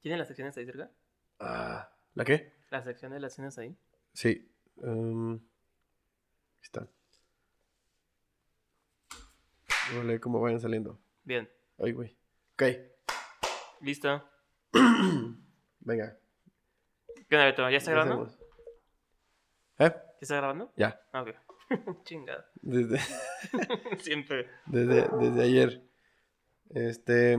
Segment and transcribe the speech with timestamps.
[0.00, 0.90] ¿Tienen las secciones ahí cerca?
[1.38, 2.54] Ah, ¿La qué?
[2.70, 3.76] ¿Las secciones las tienes ahí?
[4.12, 4.50] Sí.
[4.76, 5.40] Um, ahí
[6.62, 6.88] están.
[9.90, 11.00] Voy a leer cómo vayan saliendo.
[11.24, 11.50] Bien.
[11.78, 12.16] Ay, güey.
[12.54, 12.62] Ok.
[13.80, 14.28] Listo.
[15.80, 16.18] Venga.
[17.28, 17.68] ¿Qué onda, Beto?
[17.70, 18.26] ¿Ya está ¿qué grabando?
[19.78, 19.90] ¿Eh?
[19.94, 20.72] ¿Ya está grabando?
[20.76, 21.00] Ya.
[21.12, 21.49] Ah, ok.
[22.04, 22.46] Chingada.
[22.62, 22.98] Desde,
[23.98, 24.46] Siempre.
[24.66, 25.82] desde, desde ayer.
[26.70, 27.38] Este.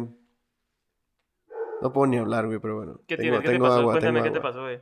[1.81, 3.02] No puedo ni hablar, güey, pero bueno.
[3.07, 3.41] ¿Qué Tengo-?
[3.41, 3.73] ¿Qué te pasó?
[3.73, 4.80] agua, Cuéntame tengo qué te pasó, güey.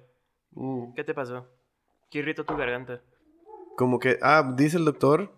[0.51, 0.93] Mm.
[0.93, 1.47] ¿Qué te pasó?
[2.09, 3.01] ¿Qué irritó tu garganta?
[3.77, 5.31] Como que, ah, dice el doctor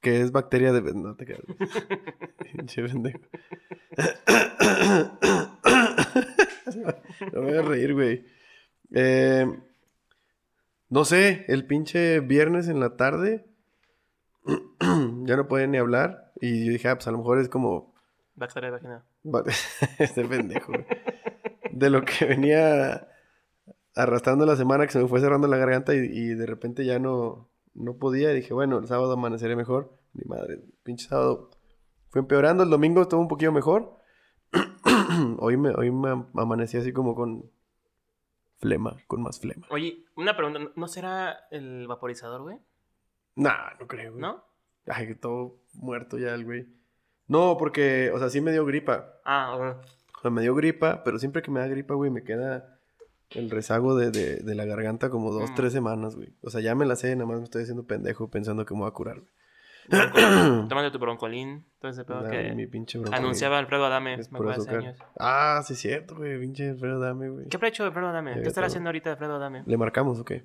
[0.00, 0.82] que es bacteria de...
[0.94, 1.42] No te quedas.
[2.52, 3.20] Pinche pendejo.
[7.32, 8.24] No me voy a reír, güey.
[8.92, 9.46] Eh,
[10.94, 13.44] no sé, el pinche viernes en la tarde
[15.24, 16.30] ya no pueden ni hablar.
[16.40, 17.94] Y yo dije, ah, pues a lo mejor es como...
[18.36, 19.04] Bacteria vagina.
[19.24, 19.42] Va-
[19.98, 20.72] este pendejo.
[21.72, 23.08] De lo que venía
[23.96, 26.98] arrastrando la semana que se me fue cerrando la garganta y, y de repente ya
[27.00, 28.30] no, no podía.
[28.32, 29.98] Y dije, bueno, el sábado amaneceré mejor.
[30.12, 31.50] Mi madre, pinche sábado
[32.10, 32.62] fue empeorando.
[32.62, 33.96] El domingo estuvo un poquito mejor.
[35.38, 37.50] hoy me, hoy me am- amanecí así como con
[38.64, 39.66] flema, con más flema.
[39.70, 40.58] Oye, una pregunta.
[40.58, 42.56] ¿no- ¿No será el vaporizador, güey?
[43.36, 44.22] Nah, no creo, güey.
[44.22, 44.42] ¿No?
[44.86, 46.66] Ay, que todo muerto ya el güey.
[47.28, 49.20] No, porque, o sea, sí me dio gripa.
[49.24, 49.86] Ah, ok.
[50.18, 52.78] O sea, me dio gripa, pero siempre que me da gripa, güey, me queda
[53.30, 55.54] el rezago de, de, de la garganta como dos, Mm.
[55.54, 56.34] tres semanas, güey.
[56.42, 58.80] O sea, ya me la sé, nada más me estoy haciendo pendejo pensando que me
[58.80, 59.30] voy a curar, güey.
[60.68, 61.66] Tómate tu broncolín.
[61.74, 63.22] Entonces, pedo Nah, que mi pinche broncolín.
[63.24, 64.14] anunciaba Alfredo Adame.
[64.14, 64.98] Es Me acuerdo hace años.
[65.18, 66.38] Ah, sí es cierto, güey.
[66.40, 67.48] Pinche Alfredo Dame, güey.
[67.48, 68.34] ¿Qué habrá hecho Alfredo Adame?
[68.34, 68.72] ¿Qué estará todo.
[68.72, 69.62] haciendo ahorita Alfredo Adame?
[69.66, 70.44] ¿Le marcamos o qué?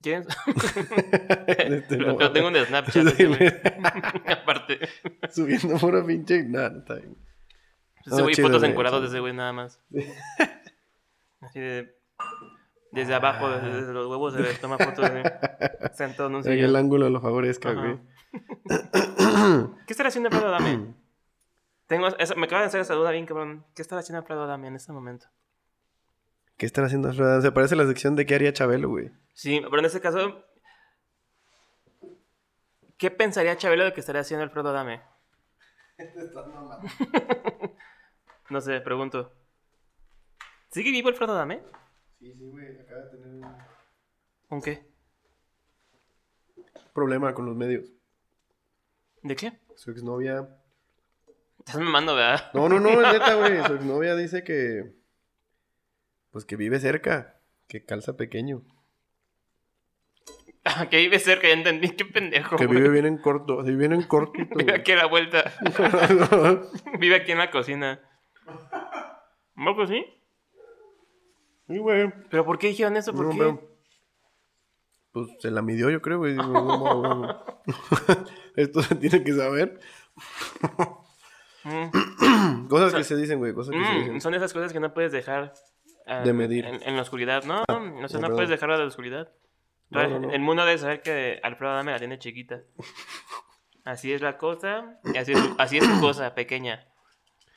[0.00, 0.26] ¿Tienes?
[1.46, 3.06] Este, lo, tengo en Snapchat.
[3.06, 3.40] ese, güey.
[4.26, 4.78] Aparte.
[5.30, 6.44] Subiendo pura pinche...
[6.44, 7.16] No está bien.
[8.06, 9.80] Ese No, güey, fotos güey, encuerados de ese güey nada más.
[11.40, 11.94] Así de.
[12.92, 15.22] Desde abajo, desde los huevos, se toma fotos de.
[15.94, 16.76] Sentado en un En el sillón.
[16.76, 17.98] ángulo lo favorezca, güey.
[19.86, 20.94] ¿Qué estará haciendo Alfredo Adame?
[21.86, 23.64] Tengo, esa- me acaba de hacer esa duda bien, cabrón.
[23.74, 25.26] ¿Qué estará haciendo Alfredo Adame en este momento?
[26.56, 27.42] ¿Qué estará haciendo Alfredo Dame?
[27.42, 29.10] Se parece a la sección de qué haría Chabelo, güey.
[29.32, 30.44] Sí, pero en este caso.
[32.98, 35.00] ¿Qué pensaría Chabelo de que estaría haciendo Alfredo Adame?
[38.50, 39.30] No sé, pregunto.
[40.70, 41.62] ¿Sigue vivo Alfredo Adame?
[42.18, 42.80] Sí, sí, güey.
[42.80, 43.42] Acaba de tener un
[44.48, 44.88] ¿Con qué?
[46.94, 47.84] problema con los medios.
[49.22, 49.52] ¿De qué?
[49.76, 50.48] Su exnovia
[51.58, 52.50] Estás mamando, ¿verdad?
[52.54, 53.62] No, no, no, neta, güey.
[53.66, 54.94] Su exnovia dice que.
[56.30, 57.40] Pues que vive cerca.
[57.66, 58.62] Que calza pequeño.
[60.64, 61.90] Ah, que vive cerca, ya entendí.
[61.90, 62.56] Qué pendejo.
[62.56, 62.78] Que güey.
[62.78, 63.60] vive bien en corto.
[63.60, 64.54] Así bien en cortito.
[64.56, 65.44] Vive aquí a la vuelta.
[66.98, 68.00] vive aquí en la cocina.
[69.56, 70.04] ¿No, pues sí?
[71.68, 72.10] Sí, güey.
[72.30, 73.12] ¿Pero por qué dijeron eso?
[73.12, 73.38] ¿Por No, qué?
[73.38, 73.77] pero-
[75.12, 76.32] Pues se la midió, yo creo, güey.
[76.32, 77.44] Digo, no, no, no.
[78.56, 79.80] Esto se tiene que saber.
[81.64, 82.66] Mm.
[82.68, 83.52] Cosas que se dicen, güey.
[83.54, 84.20] Cosas que se Mm, dicen.
[84.20, 85.52] son esas cosas que no puedes dejar
[86.06, 86.64] ah, De medir.
[86.66, 87.62] En, en la oscuridad, ¿no?
[87.68, 89.32] o sea, de no puedes dejarla de la oscuridad.
[89.90, 90.00] No.
[90.30, 92.60] El mundo debe saber que Alfredo Adame la tiene chiquita.
[93.84, 96.86] Así es la cosa, y así es, así es su cosa pequeña.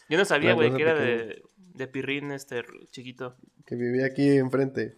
[0.07, 1.17] Yo no sabía, güey, que era pequeña.
[1.25, 1.43] de,
[1.73, 3.35] de pirrín este chiquito.
[3.65, 4.97] Que vivía aquí enfrente.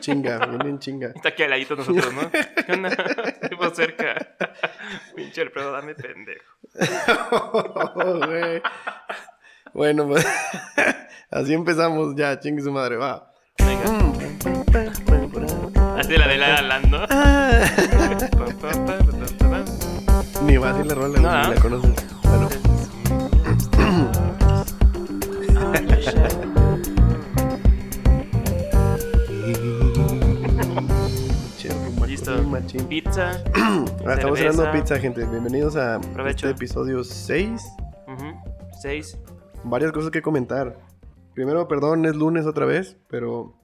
[0.00, 1.12] Chinga, bien en chinga.
[1.14, 2.30] Está aquí al ladito nosotros, ¿no?
[2.66, 2.90] ¿Qué onda?
[3.50, 4.36] Vivo cerca.
[5.16, 6.58] Pinche Alfredo, dame pendejo.
[8.26, 8.62] Güey.
[9.72, 10.26] Bueno, pues
[11.30, 13.32] así empezamos ya, chingue su madre, va.
[13.58, 14.12] Venga.
[15.98, 17.06] Así la de la Land, ¿no?
[20.46, 21.54] Ni va así la rola, ¿no?
[21.54, 22.11] la conoces.
[32.22, 32.36] Listo.
[32.36, 32.86] rumba, machín.
[32.88, 33.42] Pizza.
[34.06, 35.24] Ah, estamos cenando pizza, gente.
[35.26, 36.46] Bienvenidos a Provecho.
[36.48, 37.60] este episodio 6.
[38.06, 38.24] Ujú,
[38.80, 39.18] Seis.
[39.64, 40.76] Varias cosas que comentar.
[41.34, 43.54] Primero, perdón, es lunes otra vez, pero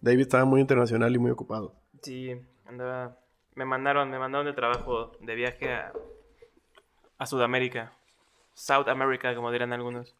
[0.00, 1.74] David estaba muy internacional y muy ocupado.
[2.02, 3.18] Sí, andaba.
[3.54, 5.92] Me mandaron, me mandaron de trabajo de viaje a,
[7.18, 7.92] a Sudamérica.
[8.54, 10.14] South America, como dirán algunos.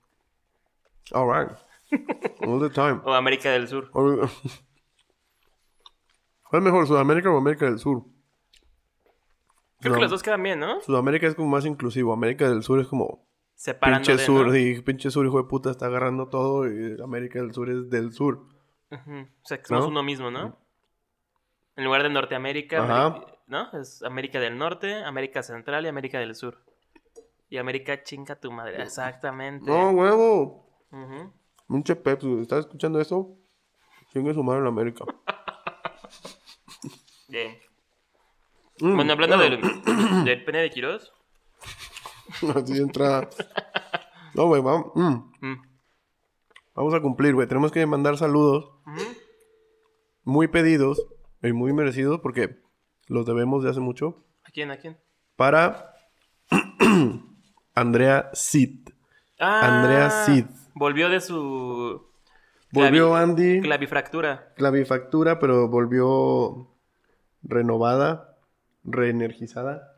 [1.12, 1.56] All right.
[2.46, 3.00] All the time.
[3.04, 3.90] O América del Sur.
[6.52, 8.04] ¿Cuál es mejor, Sudamérica o América del Sur?
[9.80, 10.82] Creo que los dos quedan bien, ¿no?
[10.82, 12.12] Sudamérica es como más inclusivo.
[12.12, 14.48] América del Sur es como Separando pinche de, sur.
[14.48, 14.54] ¿no?
[14.54, 16.70] Y pinche sur, hijo de puta, está agarrando todo.
[16.70, 18.44] Y América del Sur es del sur.
[18.90, 19.88] O sea, que somos ¿No?
[19.88, 20.58] uno mismo, ¿no?
[21.74, 23.72] En lugar de Norteamérica, ¿no?
[23.72, 26.58] Es América del Norte, América Central y América del Sur.
[27.48, 28.82] Y América chinga tu madre.
[28.82, 29.70] Exactamente.
[29.70, 30.66] No, huevo.
[31.66, 33.38] Pinche Pep, ¿estás escuchando eso?
[34.12, 35.06] Chingue su madre en América.
[37.32, 37.56] Bien.
[38.80, 39.58] Mm, Bueno, hablando del,
[40.26, 41.10] del pene de Quirós.
[42.54, 43.30] Así de entrada.
[44.34, 45.62] No, güey, vamos, mm, Mm.
[46.74, 47.48] vamos a cumplir, güey.
[47.48, 49.02] Tenemos que mandar saludos Ujú.
[50.24, 51.06] muy pedidos
[51.42, 52.60] y muy merecidos porque
[53.08, 54.26] los debemos de hace mucho.
[54.44, 54.70] ¿A quién?
[54.70, 54.98] ¿A quién?
[55.36, 55.94] Para
[57.74, 58.88] Andrea Sid.
[59.38, 60.44] Ah, Andrea Cid.
[60.74, 62.10] Volvió de su.
[62.72, 64.52] Volvió Andy, Clavifractura.
[64.54, 66.71] clavifactura, pero volvió
[67.42, 68.36] renovada,
[68.84, 69.94] reenergizada.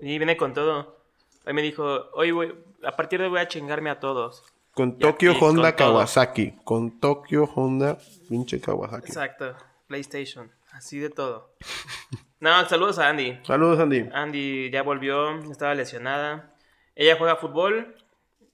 [0.00, 0.98] Y viene con todo.
[1.46, 2.54] Hoy me dijo, oye, güey,
[2.84, 4.42] a partir de hoy voy a chingarme a todos.
[4.72, 5.92] Con Tokyo aquí, Honda con todo.
[5.94, 6.52] Kawasaki.
[6.64, 7.98] Con Tokyo Honda
[8.28, 9.08] pinche Kawasaki.
[9.08, 9.56] Exacto.
[9.86, 10.52] PlayStation.
[10.72, 11.54] Así de todo.
[12.40, 13.36] No, saludos a Andy.
[13.42, 14.08] Saludos, Andy.
[14.12, 16.54] Andy ya volvió, estaba lesionada.
[16.94, 17.96] Ella juega fútbol.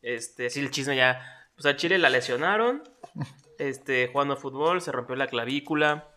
[0.01, 1.21] Este, sí, el chisme ya.
[1.55, 2.83] Pues a Chile la lesionaron.
[3.57, 6.09] Este, jugando fútbol, se rompió la clavícula.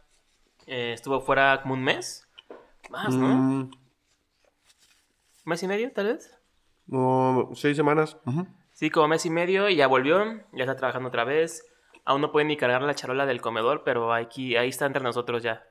[0.68, 2.28] Eh, estuvo fuera como un mes.
[2.90, 3.28] Más, ¿no?
[3.28, 3.72] Mm, ¿Un
[5.46, 6.34] mes y medio, tal vez?
[6.88, 8.18] no, seis semanas.
[8.74, 10.24] Sí, como mes y medio y ya volvió.
[10.54, 11.66] Ya está trabajando otra vez.
[12.06, 15.44] Aún no puede ni cargar la charola del comedor, pero aquí, ahí está entre nosotros
[15.44, 15.64] ya.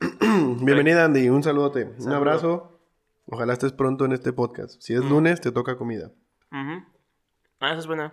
[0.20, 1.28] Bienvenida, Andy.
[1.30, 1.84] Un saludote.
[1.84, 2.16] Un Saludo.
[2.16, 2.80] abrazo.
[3.26, 4.80] Ojalá estés pronto en este podcast.
[4.80, 5.08] Si es Mm.
[5.08, 6.10] lunes, te toca comida.
[6.50, 8.12] Ah, eso es bueno.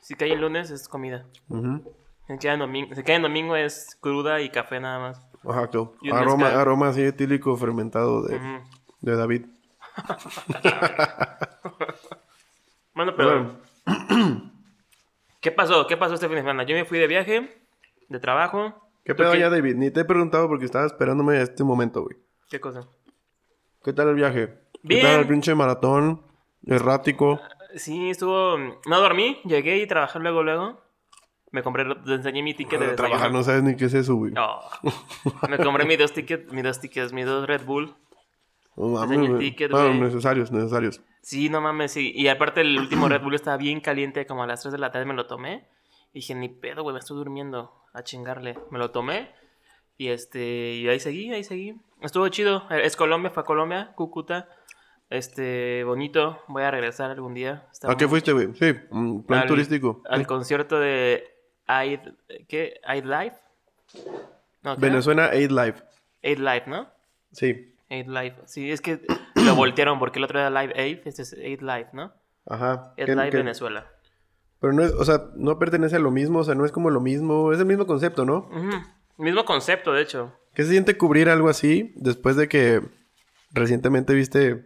[0.00, 1.26] Si cae el lunes es comida.
[1.48, 1.92] Ujú.
[2.26, 5.29] Si cae domingo, si cae en domingo es cruda y café nada más.
[5.42, 6.60] Un Aroma, mezcal.
[6.60, 8.38] aroma así etílico fermentado de,
[9.00, 9.46] de David.
[12.94, 13.60] Bueno, pero Bueno,
[15.40, 15.86] ¿qué pasó?
[15.86, 16.64] ¿Qué pasó este fin de semana?
[16.64, 17.64] Yo me fui de viaje,
[18.08, 18.90] de trabajo.
[19.04, 19.76] ¿Qué ¿Tú pedo ya, David?
[19.76, 22.16] Ni te he preguntado porque estaba esperándome a este momento, güey.
[22.50, 22.86] ¿Qué cosa?
[23.82, 24.58] ¿Qué tal el viaje?
[24.82, 25.00] Bien.
[25.00, 26.22] ¿Qué tal el pinche maratón?
[26.66, 27.40] Errático.
[27.76, 28.58] Sí, estuvo...
[28.58, 30.82] No dormí, llegué y trabajé luego, luego.
[31.52, 33.08] Me compré, te enseñé mi ticket de De desayuno.
[33.08, 34.32] trabajar no sabes ni qué es eso, güey.
[34.32, 34.60] No.
[35.48, 37.94] Me compré mis dos tickets, mis dos tickets, mis dos Red Bull.
[38.76, 39.98] No mames, enseñé el ticket, güey.
[39.98, 41.00] necesarios, necesarios.
[41.22, 42.12] Sí, no mames, sí.
[42.14, 44.90] Y aparte el último Red Bull estaba bien caliente, como a las 3 de la
[44.92, 45.66] tarde me lo tomé.
[46.12, 47.72] Y dije, ni pedo, güey, me estoy durmiendo.
[47.92, 48.56] A chingarle.
[48.70, 49.30] Me lo tomé.
[49.98, 51.74] Y este, y ahí seguí, ahí seguí.
[52.00, 52.62] Estuvo chido.
[52.70, 54.48] Es Colombia, fue a Colombia, Cúcuta.
[55.10, 56.38] Este, bonito.
[56.48, 57.66] Voy a regresar algún día.
[57.72, 58.54] Está ¿A qué fuiste, güey?
[58.54, 58.72] Sí,
[59.26, 60.02] plan Al- turístico.
[60.08, 61.24] Al concierto de
[61.78, 62.00] Aid,
[62.48, 62.80] ¿qué?
[62.84, 63.34] Aid Live.
[64.78, 65.74] Venezuela Aid Live.
[66.22, 66.88] Aid Live, ¿no?
[67.32, 67.74] Sí.
[67.88, 68.36] Aid Live.
[68.46, 69.00] Sí, es que
[69.34, 72.12] lo voltearon porque el otro era Live Aid, este es Aid Live, ¿no?
[72.46, 72.94] Ajá.
[72.98, 73.86] Aid ¿Qué- Live Venezuela.
[74.60, 76.90] Pero no es, o sea, no pertenece a lo mismo, o sea, no es como
[76.90, 78.50] lo mismo, es el mismo concepto, ¿no?
[79.16, 80.34] Mismo concepto, de hecho.
[80.54, 82.82] ¿Qué se siente cubrir algo así después de que
[83.52, 84.64] recientemente viste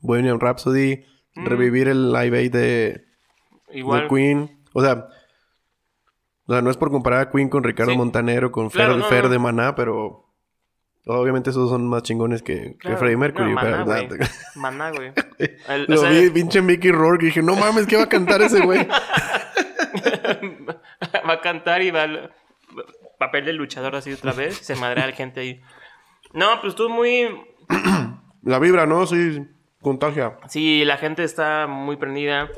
[0.00, 1.04] Bohemian Rhapsody,
[1.36, 1.46] Mm.
[1.46, 3.04] revivir el Live Aid de,
[3.72, 4.02] Igual.
[4.02, 4.60] de Queen?
[4.72, 5.08] O sea,
[6.46, 7.98] o sea, no es por comparar a Queen con Ricardo Sí.
[7.98, 9.30] Montanero, con Claro, Fer, no, Fer no.
[9.30, 10.28] de Maná, pero
[11.06, 12.98] obviamente esos son más chingones que, que Claro.
[12.98, 13.48] Freddie Mercury.
[13.50, 14.08] No, Maná, güey.
[14.56, 15.12] Maná, güey.
[15.68, 18.08] El- o Lo sea, vi, pinche Mickey Rourke, y dije, no mames, ¿qué va a
[18.08, 18.86] cantar ese güey?
[21.28, 22.32] va a cantar y va al
[23.18, 24.56] papel de luchador así otra vez.
[24.58, 25.60] Se madrea la gente ahí.
[26.32, 27.28] No, pues tú muy...
[28.42, 29.06] La vibra, ¿no?
[29.06, 29.40] Sí,
[29.80, 30.38] contagia.
[30.48, 32.48] Sí, la gente está muy prendida.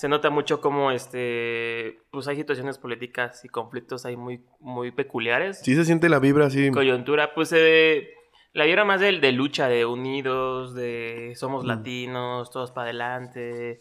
[0.00, 2.00] Se nota mucho como este...
[2.10, 5.60] Pues hay situaciones políticas y conflictos ahí muy, muy peculiares.
[5.62, 6.70] Sí se siente la vibra así.
[6.70, 8.14] Coyuntura, pues eh,
[8.54, 11.68] la vibra más de, de lucha, de unidos, de somos Mm.
[11.68, 13.78] latinos, todos para adelante,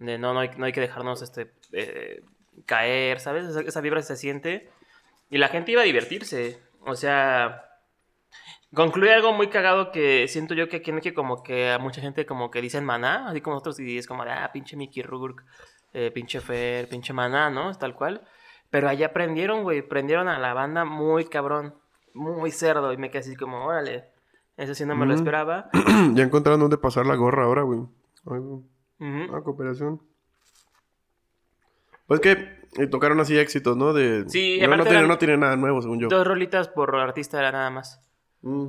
[0.00, 2.24] de no, no hay, no hay que dejarnos este, eh,
[2.66, 3.44] caer, ¿sabes?
[3.46, 4.68] Esa, esa vibra se siente.
[5.30, 6.58] Y la gente iba a divertirse.
[6.80, 7.71] O sea,
[8.74, 12.00] concluye algo muy cagado que siento yo que aquí en México como que a mucha
[12.00, 15.02] gente como que dicen maná, así como nosotros y es como de, ah, pinche Mickey
[15.02, 15.42] Rourke,
[15.92, 17.70] eh, pinche Fer, pinche maná, ¿no?
[17.70, 18.22] Es tal cual.
[18.70, 21.74] Pero allá prendieron, güey, prendieron a la banda muy cabrón,
[22.14, 22.92] muy cerdo.
[22.92, 24.06] Y me quedé así como, órale,
[24.56, 25.16] eso sí no me lo Mm.
[25.16, 25.68] esperaba.
[26.14, 27.80] ya encontraron dónde pasar la gorra ahora, güey.
[28.24, 28.64] Ujú.
[29.34, 30.00] Ah, cooperación.
[32.06, 32.32] Pues que
[32.78, 33.92] eh, tocaron así éxitos, ¿no?
[33.92, 34.28] De...
[34.28, 36.08] Sí, no, no, tiene, no tiene nada nuevo, según yo.
[36.08, 38.00] Dos rolitas por artista era nada más.
[38.42, 38.68] Mm.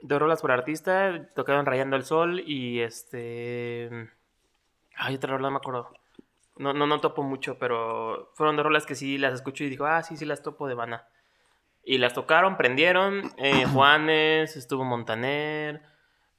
[0.00, 3.90] Dos rolas por artista, tocaron Rayando el Sol y este...
[4.96, 5.92] Ay, otra rola no me acuerdo.
[6.56, 9.86] No, no, no topo mucho, pero fueron dos rolas que sí las escucho y digo,
[9.86, 11.06] ah, sí, sí las topo de Vana.
[11.84, 13.22] Y las tocaron, prendieron.
[13.38, 15.82] eh, Juanes, estuvo Montaner.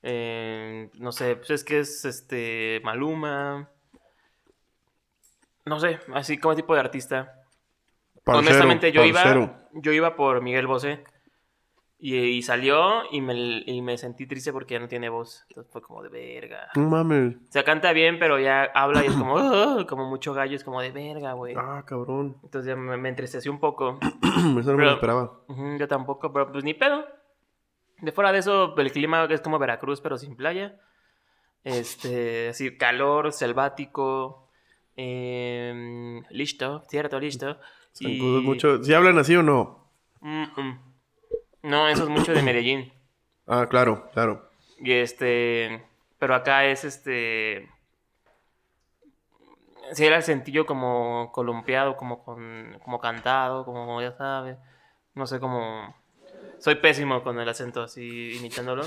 [0.03, 3.69] eh, no sé, pues es que es este Maluma.
[5.65, 7.43] No sé, así como tipo de artista.
[8.24, 9.41] Parcero, Honestamente, yo parcero.
[9.43, 11.03] iba, yo iba por Miguel Bosé.
[12.01, 13.33] Y, y salió y me,
[13.65, 15.43] y me sentí triste porque ya no tiene voz.
[15.49, 16.69] Entonces fue como de verga.
[16.75, 17.35] No mames.
[17.35, 20.63] O sea, canta bien, pero ya habla y es como, "Ugh", como mucho gallo, es
[20.63, 21.55] como de verga, güey.
[21.57, 22.37] Ah, cabrón.
[22.43, 23.99] Entonces ya me, me entristeció un poco.
[24.59, 25.41] Eso no me lo esperaba.
[25.77, 27.05] Yo tampoco, pero pues ni pedo.
[28.01, 30.79] De fuera de eso, el clima es como Veracruz, pero sin playa.
[31.65, 34.47] Este, así, calor, selvático.
[34.95, 37.57] em, listo, cierto, listo.
[37.91, 38.81] Zancudos mucho.
[38.83, 39.89] ¿Sí hablan así o no?
[40.21, 40.88] Mm, mm.
[41.63, 42.91] No, eso es mucho de Medellín.
[43.51, 44.47] Ah, claro, claro.
[44.77, 45.83] Y este.
[46.19, 47.67] Pero acá es este.
[49.93, 52.77] Sí, era el sentillo como columpiado, como con.
[52.83, 54.55] como cantado, como ya sabes.
[55.15, 55.95] No sé cómo.
[56.59, 58.83] Soy pésimo con el acento así imitándolo.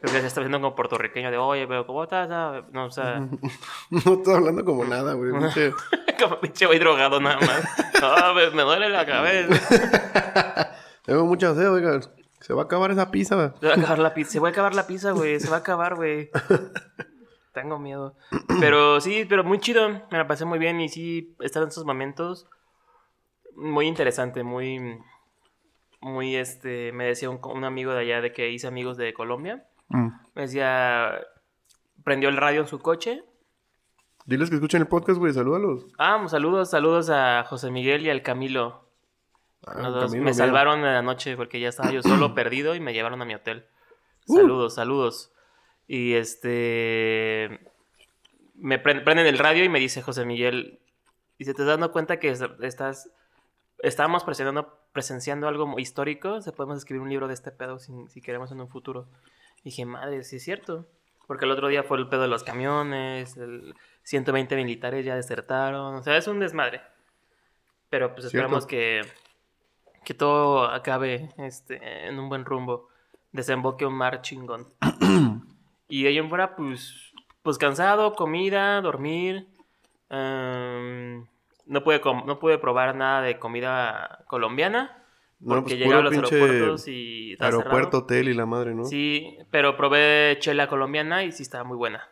[0.00, 2.28] Pero ya se está haciendo como puertorriqueño de oye, pero ¿cómo estás?
[2.28, 2.64] ¿sabes?
[2.72, 3.20] No, o sea,
[3.90, 5.30] No estoy hablando como nada, güey.
[6.20, 7.62] como pinche güey drogado nada más.
[8.02, 10.61] No, me, me duele la cabeza.
[11.04, 12.00] Tengo mucha sed, oiga.
[12.40, 13.54] Se va a acabar esa pizza.
[13.60, 14.32] Se va a acabar la pizza.
[14.32, 15.38] Se va a acabar la pizza, güey.
[15.40, 16.30] Se va a acabar, güey.
[17.54, 18.16] Tengo miedo.
[18.60, 19.88] Pero sí, pero muy chido.
[19.88, 22.48] Me la pasé muy bien y sí, estar en esos momentos
[23.56, 24.98] muy interesante, muy,
[26.00, 29.66] muy, este, me decía un, un amigo de allá de que hice amigos de Colombia.
[29.88, 30.08] Mm.
[30.34, 31.20] Me decía,
[32.04, 33.24] prendió el radio en su coche.
[34.24, 35.32] Diles que escuchen el podcast, güey.
[35.32, 35.86] Salúdalos.
[35.98, 38.88] Ah, saludos, saludos a José Miguel y al Camilo.
[39.66, 42.80] Ah, Los dos me salvaron en la noche porque ya estaba yo solo perdido y
[42.80, 43.66] me llevaron a mi hotel.
[44.26, 44.36] Uh.
[44.36, 45.32] Saludos, saludos.
[45.86, 47.60] Y este.
[48.54, 50.80] Me pre- prenden el radio y me dice José Miguel.
[51.38, 53.10] Y se te estás dando cuenta que es- estás.
[53.78, 56.40] Estábamos presenciando, presenciando algo histórico.
[56.40, 59.08] Se podemos escribir un libro de este pedo si, si queremos en un futuro.
[59.60, 60.86] Y dije, madre, sí es cierto.
[61.26, 63.36] Porque el otro día fue el pedo de los camiones.
[63.36, 65.96] El 120 militares ya desertaron.
[65.96, 66.80] O sea, es un desmadre.
[67.90, 68.38] Pero pues Cierto.
[68.38, 69.02] esperamos que,
[70.04, 72.88] que todo acabe este, en un buen rumbo.
[73.32, 74.66] Desemboque un mar chingón.
[75.88, 79.48] y ahí en fuera, pues, pues cansado, comida, dormir.
[80.10, 81.24] em,
[81.66, 84.98] no, pude no probar nada de comida colombiana.
[85.40, 87.98] No, Porque pues, llegaba a los aeropuertos y Aeropuerto, cerrado.
[87.98, 88.84] hotel y la madre, ¿no?
[88.84, 92.06] Sí, pero probé chela colombiana y sí estaba muy buena.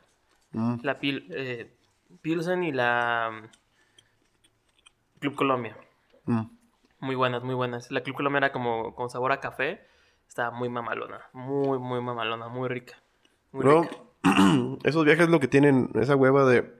[0.52, 0.78] Mm.
[0.82, 1.70] La pil, eh,
[2.23, 5.76] Pilsen y la mm, Club Colombia.
[6.25, 6.42] Mm.
[7.00, 7.90] Muy buenas, muy buenas.
[7.90, 9.80] La Colombia era como con sabor a café.
[10.28, 11.21] Estaba muy mamalona.
[11.33, 12.49] Muy, muy mamalona.
[12.49, 12.95] Muy rica.
[13.52, 13.97] Muy Bro, rica.
[14.85, 16.78] esos viajes lo que tienen, esa hueva de...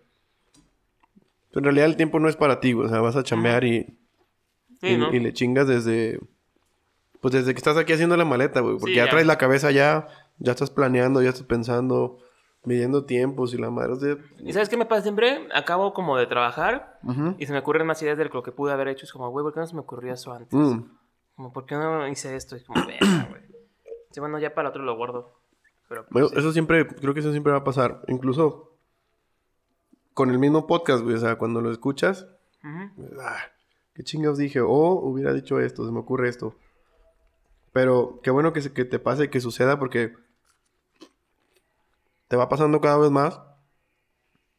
[1.52, 2.74] En realidad el tiempo no es para ti.
[2.74, 3.98] O sea, vas a chambear y,
[4.80, 5.12] Sí, y, ¿no?
[5.12, 6.20] y le chingas desde...
[7.20, 8.74] Pues desde que estás aquí haciendo la maleta, güey.
[8.78, 9.10] Porque Sí, ya, ya.
[9.10, 10.06] traes la cabeza ya,
[10.38, 12.18] ya estás planeando, ya estás pensando,
[12.64, 13.96] midiendo tiempos y la madre.
[13.96, 15.48] de- ¿Y sabes qué me pasa siempre?
[15.54, 17.34] Acabo como de trabajar Ujú.
[17.38, 19.04] y se me ocurren más ideas de lo que pude haber hecho.
[19.06, 20.52] Es como, güey, ¿por qué no se me ocurrió eso antes?
[20.52, 20.82] Mm.
[21.36, 22.56] Como, ¿por qué no hice esto?
[22.56, 23.42] Es como, verga, güey.
[24.10, 25.32] Sí, bueno, ya para el otro lo guardo.
[25.88, 26.38] Pero, pues, Bueno, sí.
[26.38, 28.02] eso siempre, creo que eso siempre va a pasar.
[28.08, 28.74] Incluso
[30.14, 31.16] con el mismo podcast, güey.
[31.16, 32.26] O sea, cuando lo escuchas,
[32.62, 33.08] Ujú.
[33.22, 33.38] ah,
[33.94, 34.68] qué chingados dije, o
[35.00, 36.54] hubiera dicho esto, se me ocurre esto.
[37.72, 40.14] Pero qué bueno que, se- que te pase, que suceda, porque
[42.30, 43.40] te va pasando cada vez más.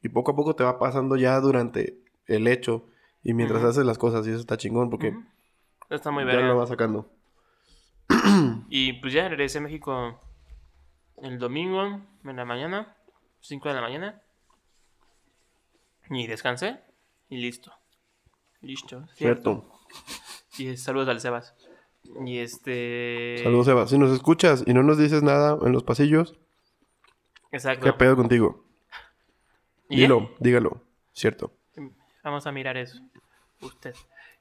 [0.04, 2.86] Y poco a poco te va pasando ya durante el hecho.
[3.24, 5.16] Y mientras haces las cosas, y eso está chingón, porque.
[5.90, 6.48] Está muy ya verga.
[6.50, 7.10] lo vas sacando.
[8.70, 10.20] Y pues ya regresé a México
[11.22, 12.96] el domingo en la mañana,
[13.40, 14.22] 5 de la mañana.
[16.10, 16.82] Y descansé
[17.30, 17.72] y listo.
[18.60, 19.06] Listo.
[19.16, 19.66] Cierto.
[20.58, 21.56] Y saludos al Sebas.
[22.26, 23.40] Y este.
[23.44, 23.88] Saludos, Eva.
[23.88, 26.38] Si nos escuchas y no nos dices nada en los pasillos,
[27.52, 27.86] Exacto.
[27.86, 28.64] ¿qué pedo contigo?
[29.90, 30.82] Y Dilo, dígalo.
[31.14, 31.52] Cierto.
[32.24, 33.00] Vamos a mirar eso.
[33.62, 33.94] Usted.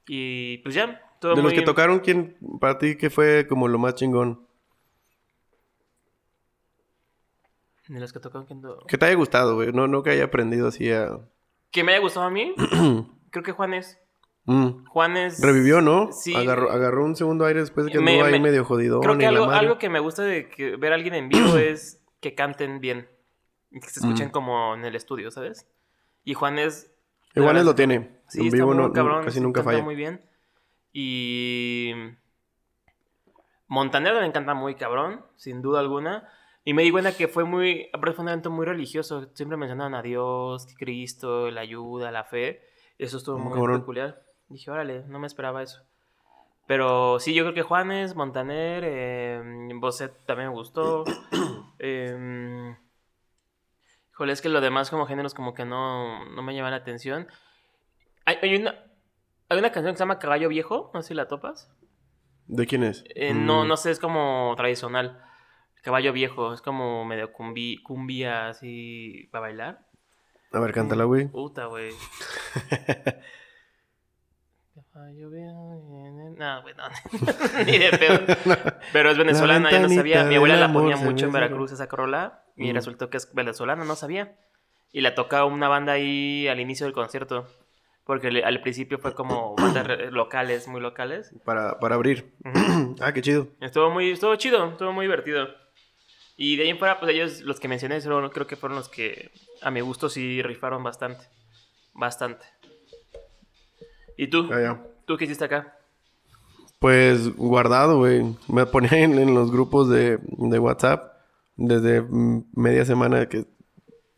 [0.07, 3.79] Y pues ya, todo De los que tocaron, ¿quién para ti qué fue como lo
[3.79, 4.47] más chingón?
[7.89, 8.47] De los que tocaron.
[8.47, 9.73] ¿quién Que te haya gustado, güey.
[9.73, 11.19] No, no que haya aprendido así a...
[11.73, 12.55] Que me haya gustado a mí.
[13.31, 13.99] Creo que Juanes.
[14.45, 14.85] Mm.
[14.87, 15.41] Juanes.
[15.43, 16.13] Revivió, ¿no?
[16.13, 16.35] Sí.
[16.35, 19.01] Agarró, agarró un segundo aire después de que Me- anduvo ahí me- medio jodido.
[19.01, 22.00] Creo que algo, algo que me gusta de que ver a alguien en vivo es
[22.21, 23.09] que canten bien.
[23.71, 24.33] Y que se escuchen Mm.
[24.33, 25.67] como en el estudio, ¿sabes?
[26.25, 26.93] Y Juanes.
[27.35, 28.21] Él verdad lo tiene.
[28.29, 29.85] Sí, en está vivo muy no, no- cabrón, casi nunca canta falla.
[29.85, 30.21] muy bien.
[30.93, 31.93] Y.
[33.69, 36.29] Montaner me encanta muy cabrón, sin duda alguna.
[36.65, 39.31] Y me di cuenta que fue muy, profundamente muy religioso.
[39.35, 42.61] Siempre mencionaban a Dios, Cristo, la ayuda, la fe.
[42.99, 44.23] Eso estuvo Mm, muy peculiar.
[44.49, 45.83] Dije, órale, no me esperaba eso.
[46.71, 49.43] Pero sí, yo creo que Juanes, Montaner, eh,
[49.75, 51.03] Bosset también me gustó.
[51.81, 52.77] eh,
[54.13, 57.27] híjole, es que lo demás como géneros como que no, no me llaman la atención.
[58.25, 58.85] Hay, hay una,
[59.49, 61.73] hay una canción que se llama Caballo Viejo, no sé si la topas.
[62.47, 63.03] ¿De quién es?
[63.17, 65.21] Eh, No, Mm, no sé, es como tradicional.
[65.83, 69.87] Caballo viejo, es como medio cumbi, cumbia así para bailar.
[70.53, 71.27] A ver, cántala, güey.
[71.27, 71.91] Puta, güey.
[76.39, 76.85] No, güey, no.
[77.67, 78.21] Ni de pedo.
[78.93, 80.25] Pero es venezolana, yo no sabía.
[80.25, 82.45] Mi abuela la ponía mucho en Veracruz esa rola.
[82.57, 84.37] Y resultó que es venezolana, no sabía.
[84.93, 87.47] Y la toca una banda ahí al inicio del concierto.
[88.05, 91.33] Porque le- al principio fue como bandas locales, muy locales.
[91.45, 92.33] Para, para abrir.
[93.01, 93.49] Ah, qué chido.
[93.61, 95.49] Estuvo muy, estuvo chido, estuvo muy divertido.
[96.37, 99.31] Y de ahí en fuera, pues ellos, los que mencioné, creo que fueron los que
[99.63, 101.25] a mi gusto sí rifaron bastante.
[101.93, 102.47] Bastante.
[104.21, 104.51] ¿Y tú?
[104.53, 104.79] Ah.
[105.07, 105.75] ¿Tú qué hiciste acá?
[106.79, 108.37] Pues guardado, güey.
[108.49, 111.15] Me ponía en, en los grupos de, de WhatsApp
[111.57, 112.05] desde
[112.55, 113.47] media semana que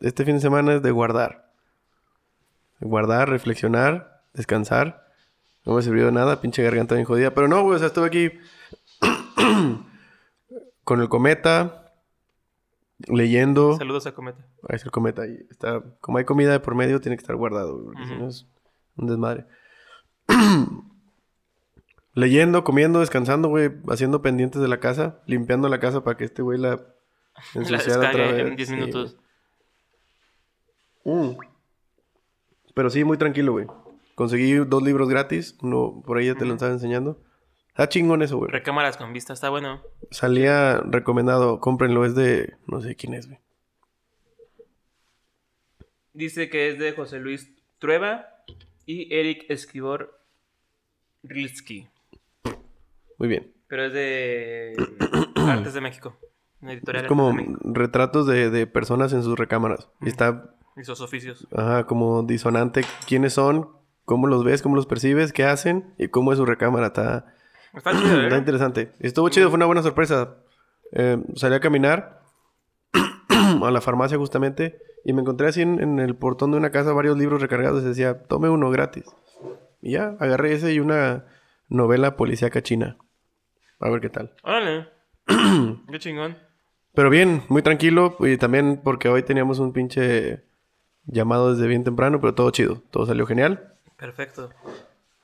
[0.01, 1.53] este fin de semana es de guardar.
[2.81, 5.07] Guardar, reflexionar, descansar.
[5.65, 7.33] No me sirvió de nada, pinche garganta bien jodida.
[7.33, 8.29] Pero no, güey, o sea, estuve aquí
[10.83, 11.93] con el cometa,
[13.07, 13.77] leyendo.
[13.77, 14.45] Saludos a Cometa.
[14.67, 15.21] Ahí es el cometa.
[15.21, 15.81] Ahí está.
[16.01, 18.45] Como hay comida de por medio, tiene que estar guardado, güey, porque si no es
[18.97, 19.45] un desmadre.
[22.15, 26.41] Leyendo, comiendo, descansando, güey, haciendo pendientes de la casa, limpiando la casa para que este
[26.43, 26.75] güey la
[27.55, 28.47] La ensuciara otra vez.
[28.47, 29.17] en 10 Sí, minutos.
[31.05, 31.31] Mm.
[32.75, 33.65] Pero sí, muy tranquilo, güey.
[34.15, 36.53] Conseguí dos libros gratis, uno por ahí ya te lo Ujú.
[36.55, 37.19] estaba enseñando.
[37.69, 38.51] Está chingón eso, güey.
[38.51, 39.81] Recámaras con vista, está bueno.
[40.11, 43.39] Salía recomendado, cómprenlo, es de no sé quién es, güey.
[46.13, 48.27] Dice que es de José Luis Trueba
[48.85, 50.19] y Eric Escribor
[51.23, 51.87] Rilsky.
[53.17, 53.51] Muy bien.
[53.67, 54.73] Pero es de
[55.35, 56.15] Artes de México.
[56.61, 57.69] Una editorial Es como Artes de México.
[57.73, 59.89] retratos de, de personas en sus recámaras.
[60.01, 61.47] Y está Y sus oficios.
[61.55, 62.83] Ajá, como disonante.
[63.07, 63.69] ¿Quiénes son?
[64.05, 64.61] ¿Cómo los ves?
[64.61, 65.31] ¿Cómo los percibes?
[65.33, 65.93] ¿Qué hacen?
[65.97, 66.87] ¿Y cómo es su recámara?
[66.87, 67.33] Está,
[67.73, 68.39] Está chido, está ¿eh?
[68.39, 68.91] interesante.
[68.99, 70.35] Estuvo chido, fue una buena sorpresa.
[70.91, 72.21] Eh, salí a caminar
[73.29, 76.93] a la farmacia justamente y me encontré así en, en el portón de una casa
[76.93, 79.05] varios libros recargados y decía, tome uno gratis.
[79.83, 81.25] Y ya, agarré ese y una
[81.67, 82.97] novela policíaca china.
[83.79, 84.33] A ver qué tal.
[84.43, 84.87] Órale.
[85.91, 86.37] Qué chingón.
[86.95, 90.43] Pero bien, muy tranquilo y también porque hoy teníamos un pinche
[91.05, 92.81] llamado desde bien temprano, pero todo chido.
[92.91, 93.73] Todo salió genial.
[93.97, 94.49] Perfecto.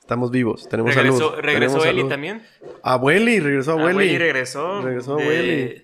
[0.00, 1.34] Estamos vivos, tenemos Regresó, salud.
[1.40, 2.08] regresó tenemos Eli salud.
[2.10, 2.42] también.
[2.82, 3.90] Abueli, regresó abueli.
[3.92, 4.82] Abueli regresó.
[4.82, 5.82] Regresó de, Abueli.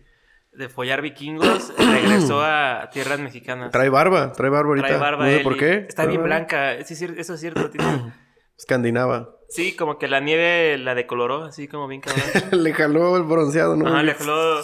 [0.53, 1.73] de follar vikingos.
[1.79, 3.71] regresó a tierras mexicanas.
[3.71, 4.89] Trae barba, trae barba ahorita.
[4.89, 5.45] Trae barba no sé Eli.
[5.45, 5.87] por qué.
[5.89, 6.83] Está bien blanca.
[6.85, 7.71] Sí, eso es cierto.
[7.71, 8.13] tiene-
[8.59, 9.31] Escandinava.
[9.49, 12.25] Sí, como que la nieve la decoloró, así como bien cabrón.
[12.65, 13.87] Le jaló el bronceado, ¿no?
[13.87, 14.59] Ajá, le jaló.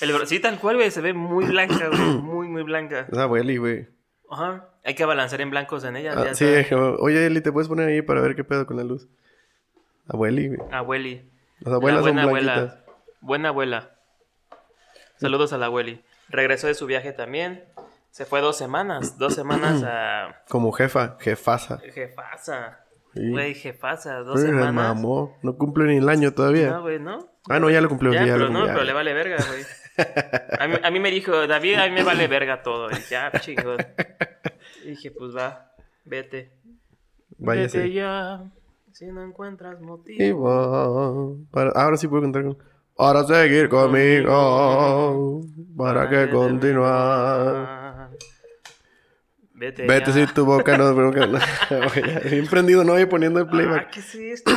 [0.00, 0.90] El, sí, tal cual, güey.
[0.90, 2.00] Se ve muy blanca, güey.
[2.22, 3.06] Muy, muy blanca.
[3.10, 3.88] Es abueli, güey.
[4.30, 4.68] Ajá.
[4.84, 6.14] Hay que balancear en blancos en ella.
[6.16, 6.76] Ah, sí, está.
[6.76, 9.08] oye, Eli, ¿te puedes poner ahí para ver qué pedo con la luz?
[10.08, 10.60] Abueli, güey.
[10.72, 11.30] Abueli.
[11.60, 12.56] Las abuelas La son buena blanquitas.
[12.58, 12.84] abuela.
[13.20, 13.90] Buena abuela.
[15.16, 16.04] Saludos a la abueli.
[16.28, 17.64] Regresó de su viaje también.
[18.10, 19.18] Se fue dos semanas.
[19.18, 20.42] Dos semanas a.
[20.48, 21.78] Como jefa, jefasa.
[21.94, 22.80] Jefasa.
[23.30, 24.18] Güey, jefasa.
[24.20, 24.74] Dos la semanas.
[24.74, 25.36] mamó.
[25.42, 26.70] No cumple ni el año todavía.
[26.70, 27.26] No, güey, ¿no?
[27.48, 28.12] Ah, no, ya lo cumplió.
[28.12, 28.86] Ya, ya pero lo no, cumplió, pero ya.
[28.86, 29.62] le vale verga, güey.
[30.58, 32.90] A mí, a mí me dijo, David, a mí me vale verga todo.
[32.90, 33.78] Y ya, chingón.
[34.84, 35.72] Y dije, pues va,
[36.04, 36.52] vete.
[37.38, 37.78] Váyase.
[37.78, 38.42] Vete ya.
[38.92, 41.36] Si no encuentras motivo.
[41.50, 42.58] Para- Ahora sí puedo contar con...
[42.98, 45.42] Ahora seguir conmigo.
[45.76, 47.85] ¿Para qué continuar?
[49.58, 50.94] Vete, Vete si tu boca no...
[50.94, 51.38] boca no.
[52.30, 52.98] Bien prendido, ¿no?
[53.00, 53.90] Y poniendo el Ah, playback.
[53.90, 54.52] ¿qué es esto?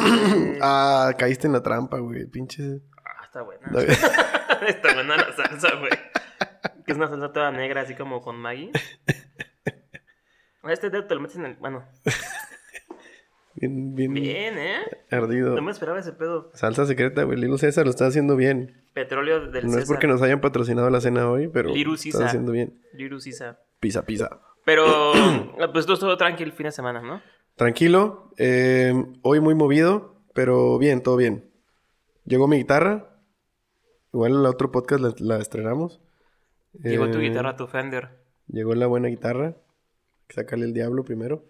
[0.62, 2.26] Ah, caíste en la trampa, güey.
[2.26, 2.82] Pinche...
[3.06, 3.66] Ah, está buena.
[4.68, 5.92] está buena la salsa, güey.
[6.86, 8.72] Que es una salsa toda negra, así como con Maggie.
[10.68, 11.56] Este dedo te lo metes en el.
[11.56, 11.84] Bueno,
[13.56, 14.82] Bien, bien, bien, ¿eh?
[15.12, 15.56] ardido.
[15.56, 16.52] No me esperaba ese pedo.
[16.54, 17.38] Salsa secreta, güey.
[17.40, 18.84] Lilo César lo está haciendo bien.
[18.94, 19.84] Petróleo del No César.
[19.84, 22.82] es porque nos hayan patrocinado la cena hoy, pero Liru lo está haciendo bien.
[22.94, 23.60] Liru Sisa.
[23.80, 24.40] Pisa, pisa.
[24.70, 25.14] Pero,
[25.74, 27.24] pues todo tranquilo el fin de semana, ¿no?
[27.56, 28.30] Tranquilo.
[28.38, 31.50] eh, hoy muy movido, pero bien, todo bien.
[32.26, 33.18] Llegó mi guitarra.
[34.14, 36.00] Igual el otro podcast la, la estrenamos.
[36.74, 38.10] Llegó tu Eh, guitarra, tu Fender.
[38.46, 39.56] Llegó la buena guitarra.
[40.28, 41.46] Que sacarle el diablo primero.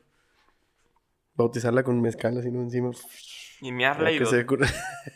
[1.34, 2.62] Bautizarla con mezcal así ¿no?
[2.62, 2.92] encima.
[3.60, 4.46] Y miarla y, se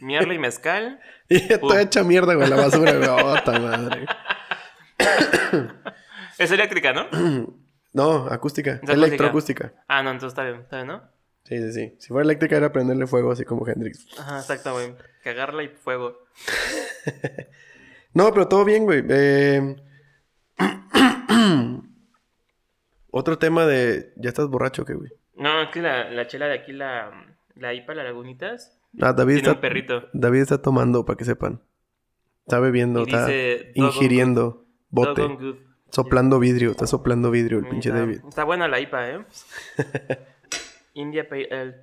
[0.02, 1.00] miarla y mezcal.
[1.30, 2.50] y toda hecha mierda, güey.
[2.50, 3.10] La basura, güey.
[3.10, 4.06] Oh, madre.
[6.38, 7.08] Es eléctrica, ¿no?
[7.93, 8.73] No, acústica.
[8.73, 8.93] acústica.
[8.93, 9.73] Electroacústica.
[9.88, 11.03] Ah, no, entonces está bien, está bien, ¿no?
[11.43, 11.95] Sí, sí, sí.
[11.99, 14.08] Si fuera eléctrica era prenderle fuego así como Hendrix.
[14.19, 14.95] Ajá, exacto, güey.
[15.23, 16.17] Cagarla y fuego.
[18.15, 19.03] No, pero todo bien, güey.
[19.10, 19.75] Eh,
[23.10, 24.13] Otro tema de...
[24.17, 25.12] ¿Ya estás borracho qué, güey?
[25.36, 27.12] No, es que la, la chela de aquí, la,
[27.56, 30.10] la IPA, la Lagunitas, Ah, David Tiene está, un perrito.
[30.13, 31.63] David está tomando, para que sepan.
[32.45, 35.23] Está bebiendo, Y está dice ingiriendo bote.
[35.93, 38.21] Soplando vidrio, está soplando vidrio el pinche Está- David.
[38.27, 39.25] Está buena la IPA, ¿eh?
[40.95, 41.75] India Pale Ale.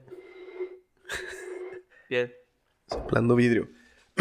[2.09, 2.33] Bien.
[2.89, 3.69] Soplando vidrio.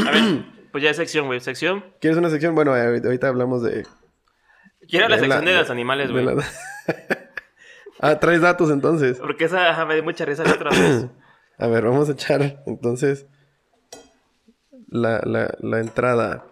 [0.05, 1.39] A ver, pues ya es sección, güey.
[1.39, 1.83] Sección.
[1.99, 2.53] ¿Quieres una sección?
[2.53, 3.87] Bueno, eh, ahorita hablamos de...
[4.87, 6.23] Quiero la sección de, de- los animales, güey.
[6.23, 6.35] la-
[7.99, 9.17] ah, traes datos entonces.
[9.19, 11.07] Porque esa ajá, me dio mucha risa la otra vez.
[11.57, 13.25] A ver, vamos a echar entonces
[14.87, 16.45] la, la, la entrada.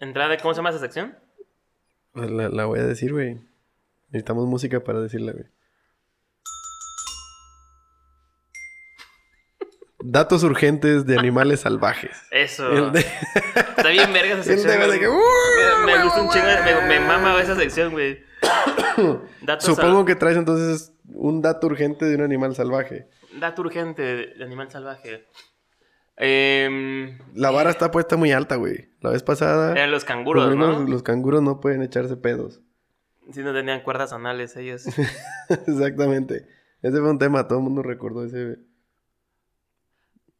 [0.00, 1.16] Entrada, ¿cómo se llama esa sección?
[2.12, 3.38] Pues La, la voy a decir, güey.
[4.08, 5.46] Necesitamos música para decirla, güey.
[10.04, 12.10] Datos urgentes de animales salvajes.
[12.32, 12.68] Eso.
[12.72, 13.00] El de-
[13.54, 14.76] Está bien verga esa el sección.
[14.78, 14.90] güey.
[14.90, 15.20] de que, "Uh,
[15.86, 18.20] me, me gusta un chingo, me, me mama esa sección, güey.
[19.42, 23.08] Datos Supongo que traes entonces un dato urgente de un animal salvaje.
[23.38, 25.24] Dato urgente de animal salvaje.
[26.16, 28.90] Em, La vara está puesta muy alta, güey.
[29.00, 29.72] La vez pasada...
[29.72, 30.80] eran los canguros, los, ¿no?
[30.86, 32.60] los canguros no pueden echarse pedos.
[33.32, 34.84] Si no tenían cuerdas anales ellos.
[35.48, 36.46] Exactamente.
[36.82, 38.58] Ese fue un tema, todo el mundo recordó ese.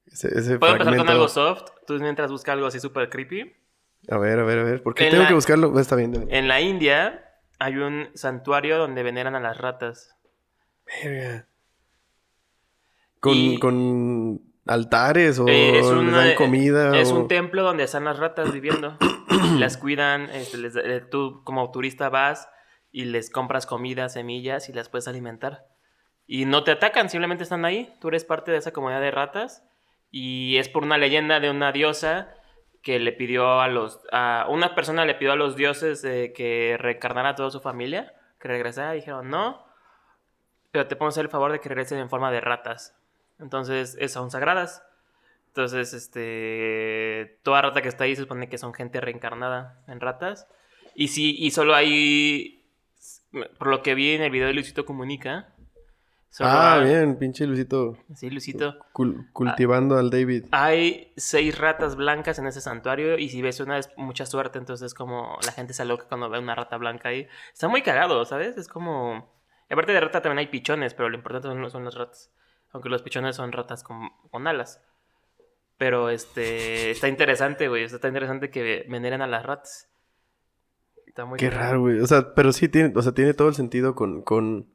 [0.07, 1.63] Ese, ese ¿Puedo empezar con algo soft?
[1.87, 3.53] Tú mientras buscas algo así súper creepy.
[4.11, 4.83] A ver, a ver, a ver.
[4.83, 5.79] ¿Por qué En tengo la- que buscarlo?
[5.81, 6.27] Está bien.
[6.29, 7.25] En la India
[7.59, 10.17] hay un santuario donde veneran a las ratas.
[11.03, 11.47] Verga.
[13.21, 16.97] Con, Y- con altares o Eh, es, les una- dan comida.
[16.99, 18.97] es o- un templo donde están las ratas viviendo.
[19.59, 20.31] las cuidan.
[20.31, 22.49] este, les- eh, tú como turista vas
[22.91, 25.67] y les compras comida, semillas y las puedes alimentar.
[26.27, 27.93] Y no te atacan, simplemente están ahí.
[28.01, 29.65] Tú eres parte de esa comunidad de ratas.
[30.11, 32.29] Y es por una leyenda de una diosa
[32.83, 34.01] que le pidió a los...
[34.13, 38.15] A una persona le pidió a los dioses eh, que reencarnara a toda su familia.
[38.39, 38.95] Que regresara.
[38.95, 39.65] Y dijeron, no.
[40.71, 42.95] Pero te podemos hacer el favor de que regresen en forma de ratas.
[43.39, 44.83] Entonces, son sagradas.
[45.49, 47.39] Entonces, este.
[47.43, 50.47] Toda rata que está ahí se supone que son gente reencarnada en ratas.
[50.95, 52.65] Y sí, y solo hay.
[53.59, 55.49] Por lo que vi en el video de Luisito Comunica.
[56.41, 57.99] Ah, hay- bien, pinche Luisito.
[58.15, 58.79] Sí, Luisito.
[58.95, 60.47] cul- cultivando al David.
[60.53, 63.19] Hay seis ratas blancas en ese santuario.
[63.19, 64.59] Y si ves una es mucha suerte.
[64.59, 67.27] Entonces, como la gente se aloca cuando ve una rata blanca ahí.
[67.53, 68.57] Está muy cagado, ¿sabes?
[68.57, 69.31] Es como.
[69.69, 72.31] y aparte de rata también hay pichones, pero lo importante son, son las ratas.
[72.73, 74.81] Aunque los pichones son ratas con, con alas.
[75.79, 76.91] Pero este.
[76.91, 77.85] Está interesante, güey.
[77.85, 79.89] Está interesante que veneren a las ratas.
[81.07, 82.01] Está muy Qué raro, güey.
[82.01, 84.69] O sea, pero sí tiene, o sea, tiene todo el sentido con, con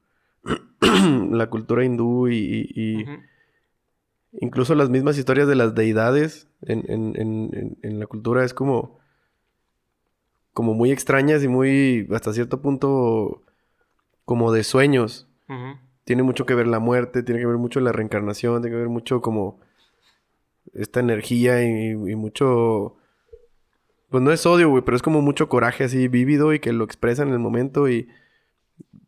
[1.32, 3.06] la cultura hindú y, y-
[4.34, 9.00] incluso las mismas historias de las deidades en, en- en- en- la cultura es como,
[10.54, 13.44] como muy extrañas y muy, hasta cierto punto,
[14.26, 15.28] como de sueños.
[15.50, 15.80] Ujú.
[16.08, 18.88] Tiene mucho que ver la muerte, tiene que ver mucho la reencarnación, tiene que ver
[18.88, 19.60] mucho como
[20.74, 22.96] esta energía y, mucho...
[24.10, 26.86] Pues no es odio, güey, pero es como mucho coraje así vívido y que lo
[26.86, 28.08] expresa en el momento y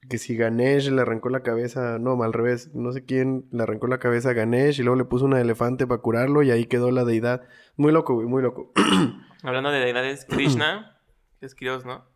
[0.10, 3.88] que si Ganesh le arrancó la cabeza, no, al revés, no sé quién le arrancó
[3.88, 6.92] la cabeza a Ganesh y luego le puso una elefante para curarlo y ahí quedó
[6.92, 7.44] la deidad.
[7.78, 8.74] Muy loco, güey, muy loco.
[9.42, 11.00] Hablando de deidades, Krishna.
[11.40, 12.09] es Dios, ¿no?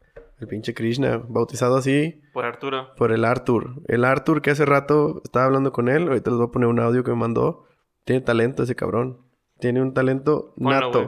[0.44, 2.94] El pinche Krishna, bautizado así Por Arturo.
[2.98, 3.82] por el Arthur.
[3.88, 6.82] El Arthur que hace rato estaba hablando con él, ahorita les voy a poner un
[6.82, 7.66] audio que me mandó.
[8.04, 9.22] Tiene talento ese cabrón.
[9.60, 10.92] Tiene un talento nato.
[10.92, 11.08] güey.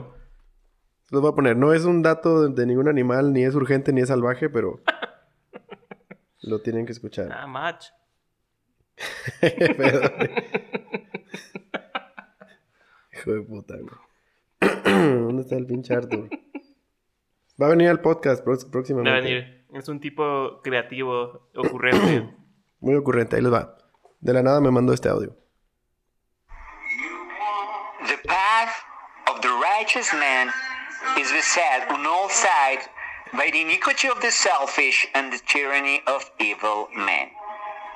[1.10, 1.54] Los voy a poner.
[1.58, 4.80] No es un dato de, de ningún animal, ni es urgente, ni es salvaje, pero
[6.40, 7.28] lo tienen que escuchar.
[7.30, 7.88] Ah, match.
[13.12, 14.60] Hijo de puta, güey.
[15.20, 16.28] ¿Dónde está el pinche Arthur?
[17.60, 19.10] Va a venir al podcast pró- Va próximamente.
[19.18, 19.66] a venir.
[19.74, 22.28] Es un tipo creativo, ocurrente.
[22.80, 23.76] Muy ocurrente, ahí les va.
[24.20, 25.34] De la nada me mandó este audio.
[28.06, 28.72] The path
[29.28, 30.48] of the righteous man
[31.18, 32.88] is beset on all sides
[33.32, 37.30] by the iniquity of the selfish and the tyranny of evil men.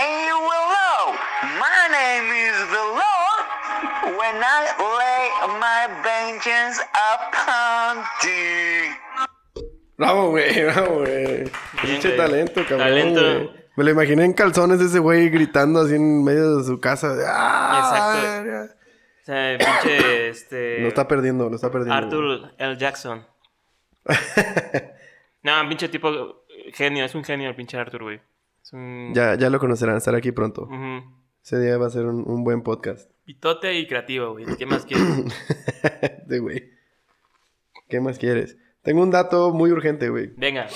[0.00, 1.00] And you will know
[1.60, 3.42] my name is the Lord
[4.18, 5.24] when I lay
[5.58, 8.94] my vengeance upon thee.
[9.96, 11.44] Bravo, güey, bravo, güey.
[11.82, 12.78] Pinche talento, cabrón.
[12.78, 13.20] Talento.
[13.20, 13.62] güey.
[13.76, 17.14] Me lo imaginé en calzones ese güey gritando así en medio de su casa.
[17.26, 18.14] ¡Ah!
[18.26, 18.74] Exacto.
[19.22, 20.80] O sea, pinche, este...
[20.80, 21.94] Lo está perdiendo, lo está perdiendo.
[21.94, 22.76] Arthur L.
[22.76, 23.24] Jackson.
[25.42, 28.20] no, pinche tipo genio, es un genio el pinche Arthur, güey.
[28.72, 29.12] Un...
[29.14, 30.68] Ya, ya lo conocerán, estará aquí pronto.
[31.44, 33.10] Ese día va a ser un, un buen podcast.
[33.24, 34.44] Pitote y creativo, güey.
[34.56, 35.24] ¿Qué más quieres?
[36.26, 36.70] de güey.
[37.88, 38.56] ¿Qué más quieres?
[38.82, 40.32] Tengo un dato muy urgente, güey.
[40.36, 40.66] Venga.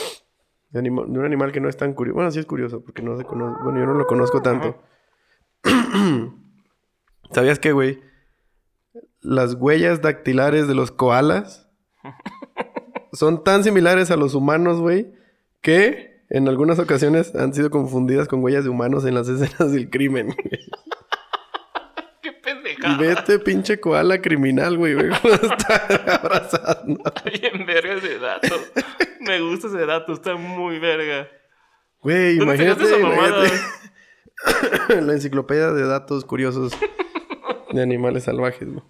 [0.71, 2.15] De, anima- de un animal que no es tan curioso.
[2.17, 3.63] Bueno, sí es curioso, porque no se conoce.
[3.63, 4.83] Bueno, yo no lo conozco tanto.
[7.33, 8.01] ¿Sabías que, güey?
[9.21, 11.69] Las huellas dactilares de los koalas
[13.13, 15.13] son tan similares a los humanos, güey,
[15.61, 19.91] que en algunas ocasiones han sido confundidas con huellas de humanos en las escenas del
[19.91, 20.35] crimen.
[22.23, 22.97] Qué pendejada.
[22.99, 27.01] Ve este pinche koala criminal, güey, güey, cómo está abrazando.
[27.05, 28.57] Está bien verga ese dato.
[29.21, 31.29] Me gusta ese dato, está muy verga.
[32.03, 33.53] Güey, ¿Dónde imagínate, imagínate.
[35.03, 36.73] la enciclopedia de datos curiosos
[37.73, 38.85] de animales salvajes, güey.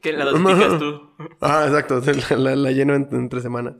[0.00, 1.10] Que la dosificas tú.
[1.42, 3.76] Ah, exacto, la, la- la lleno en- entre semana.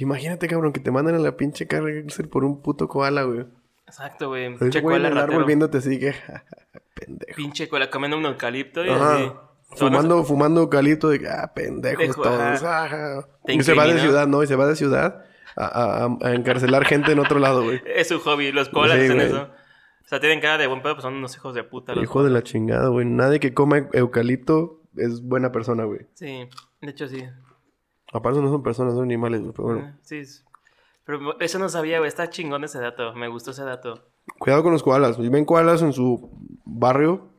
[0.00, 3.46] Imagínate, cabrón, que te mandan a la pinche cárcel por un puto koala, güey.
[3.86, 4.56] Exacto, güey.
[4.56, 6.14] Pinche cola el árbol viéndote así que...
[6.94, 7.36] pendejo.
[7.36, 9.14] Pinche cola comiendo un eucalipto y Ajá.
[9.16, 9.32] así.
[9.76, 12.62] Fumando, fumando eucalipto de que, ah, pendejos Pendejo, todos.
[12.62, 13.28] ajá.
[13.44, 14.42] Te Y se va de ciudad, ¿no?
[14.42, 15.24] Y se va de ciudad
[15.56, 17.80] a, a- a- a encarcelar gente en otro lado, güey.
[17.94, 19.26] Es su hobby, los colas Sí, hacen güey.
[19.28, 19.42] eso.
[19.42, 21.94] O sea, tienen cara de buen pedo, pues son unos hijos de puta.
[21.94, 23.06] Los Hijo de la chingada, güey.
[23.06, 26.00] Nadie que coma eucalipto es buena persona, güey.
[26.14, 26.48] Sí,
[26.80, 27.24] de hecho sí.
[28.12, 29.40] Aparte no son personas, son animales.
[29.52, 29.92] Pero bueno.
[29.92, 30.22] Ah, Sí.
[31.04, 32.08] Pero eso no sabía, güey.
[32.08, 33.14] Está chingón ese dato.
[33.14, 34.04] Me gustó ese dato.
[34.38, 35.16] Cuidado con los koalas.
[35.16, 36.30] Si ven koalas en su
[36.64, 37.30] barrio...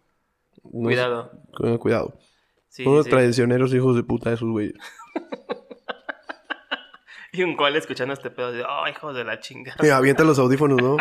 [0.64, 1.32] no Cuidado.
[1.56, 2.14] cu- Cuidado.
[2.68, 3.12] Sí, son los sí.
[3.12, 4.74] traicioneros hijos de puta esos güeyes.
[7.34, 9.74] Y un cual escuchando este pedo de, oh, hijos de la chinga.
[9.82, 10.98] Y avienta los audífonos, ¿no?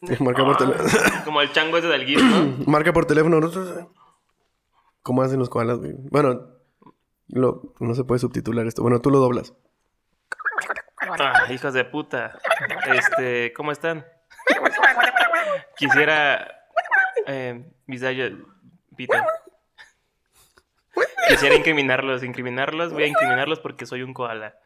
[0.20, 0.88] Marca por teléfono.
[1.26, 2.64] Como el chango ese del GIF, ¿no?
[2.66, 3.38] marca por teléfono.
[3.38, 3.50] ¿no?
[5.02, 5.92] ¿Cómo hacen los koalas, güey?
[6.10, 6.46] Bueno,
[7.28, 8.82] lo- no se puede subtitular esto.
[8.82, 9.54] Bueno, tú lo doblas.
[11.18, 12.38] Ah, hijos de puta.
[12.94, 14.06] Este, ¿cómo están?
[15.76, 16.66] Quisiera.
[17.26, 18.30] Eh, Visaya.
[18.90, 19.26] Vita.
[21.28, 22.22] Quisiera incriminarlos.
[22.22, 24.56] Incriminarlos, voy a incriminarlos porque soy un koala.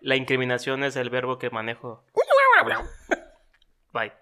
[0.00, 2.04] La incriminación es el verbo que manejo.
[3.92, 4.12] Bye.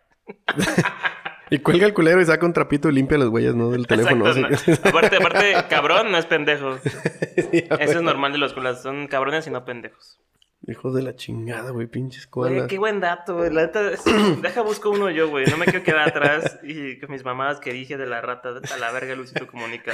[1.51, 3.71] Y cuelga el culero y saca un trapito y limpia las huellas, ¿no?
[3.71, 4.27] Del teléfono.
[4.27, 4.71] Exacto, así.
[4.71, 4.89] no.
[4.91, 6.79] Aparte, aparte, cabrón no es pendejo.
[6.79, 8.83] Sí, Eso es normal de los koalas.
[8.83, 10.21] Son cabrones y no pendejos.
[10.67, 11.87] Hijos de la chingada, güey.
[11.87, 12.69] Pinches Güey, koalas.
[12.69, 13.53] qué buen dato, güey.
[13.53, 13.83] La neta,
[14.43, 15.45] deja busco uno yo, güey.
[15.47, 18.79] No me quiero quedar atrás y con mis mamadas que dije de la rata a
[18.79, 19.93] la verga Luisito Comunica.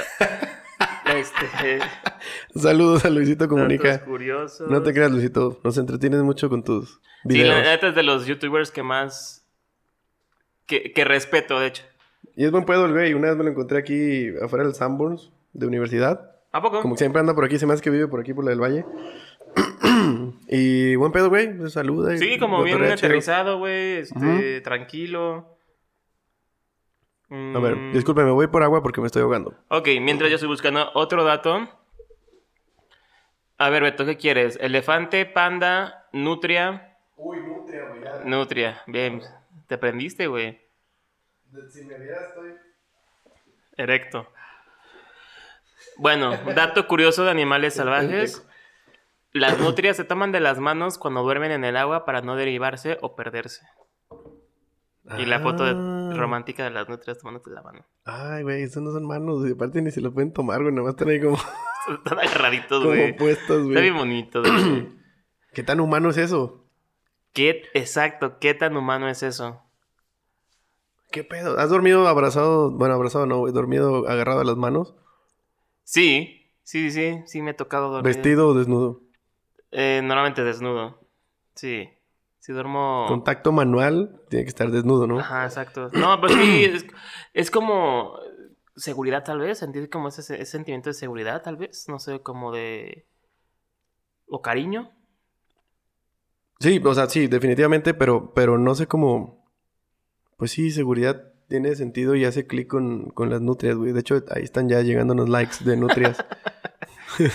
[1.13, 1.79] Este.
[2.55, 3.99] Saludos a Luisito Comunica.
[4.05, 4.69] curiosos.
[4.69, 5.59] No te creas, Luisito.
[5.63, 7.49] Nos entretienes mucho con tus Sí, videos.
[7.55, 9.40] la neta es de los youtubers que más.
[10.71, 11.83] Que, que respeto, de hecho.
[12.35, 13.13] Y es buen pedo el güey.
[13.13, 16.31] Una vez me lo encontré aquí afuera del Sanborns de universidad.
[16.53, 16.81] ¿A poco?
[16.81, 17.59] Como que siempre anda por aquí.
[17.59, 18.85] Se me hace que vive por aquí, por la del Valle.
[20.47, 21.57] y buen pedo, güey.
[21.59, 22.15] Se saluda.
[22.15, 23.97] y Sí, como bien aterrizado, güey.
[23.97, 25.57] Este, tranquilo.
[27.29, 29.53] A ver, Mm, disculpe, me voy por agua porque me estoy ahogando.
[29.69, 31.67] Ok, mientras yo estoy buscando otro dato.
[33.57, 34.57] A ver, Beto, ¿qué quieres?
[34.59, 36.97] ¿Elefante, panda, nutria?
[37.15, 38.29] Uy, nutria, güey.
[38.29, 39.21] Nutria, bien.
[39.67, 40.59] Te prendiste, güey.
[41.69, 42.53] Si me vieras, estoy...
[43.77, 44.27] Erecto.
[45.97, 48.45] Bueno, dato curioso de animales salvajes.
[49.33, 52.97] Las nutrias se toman de las manos cuando duermen en el agua para no derivarse
[53.01, 53.65] o perderse.
[55.17, 56.13] Y la foto de- Ah.
[56.15, 57.85] romántica de las nutrias tomándote la mano.
[58.05, 59.53] Ay, güey, esos no son manos, güey.
[59.53, 60.73] Aparte ni se lo pueden tomar, güey.
[60.73, 61.37] Nada más están ahí como,
[62.05, 63.15] Están agarraditos, como güey.
[63.31, 64.89] Está bien bonito, güey.
[65.53, 66.65] ¿Qué tan humano es eso?
[67.33, 69.63] ¿Qué, exacto, qué tan humano es eso?
[71.11, 71.59] ¿Qué pedo?
[71.59, 72.71] ¿Has dormido abrazado?
[72.71, 73.53] Bueno, abrazado no, güey.
[73.53, 74.95] ¿Dormido agarrado a las manos?
[75.83, 78.15] Sí, sí, sí, sí me he tocado dormir.
[78.15, 79.01] ¿Vestido o desnudo?
[79.71, 80.99] Eh, normalmente desnudo.
[81.55, 81.89] Sí.
[82.39, 83.05] Si duermo.
[83.07, 85.19] Contacto manual, tiene que estar desnudo, ¿no?
[85.19, 85.89] Ajá, exacto.
[85.93, 86.85] No, pues sí, es,
[87.33, 88.17] es como
[88.75, 92.51] seguridad tal vez, sentir como ese, ese sentimiento de seguridad tal vez, no sé, como
[92.51, 93.05] de...
[94.27, 94.91] o cariño.
[96.59, 99.40] Sí, o sea, sí, definitivamente, pero, pero no sé cómo.
[100.41, 103.91] Pues sí, seguridad tiene sentido y hace clic con, con las nutrias, güey.
[103.91, 106.17] De hecho, ahí están ya llegándonos likes de nutrias.
[107.19, 107.29] en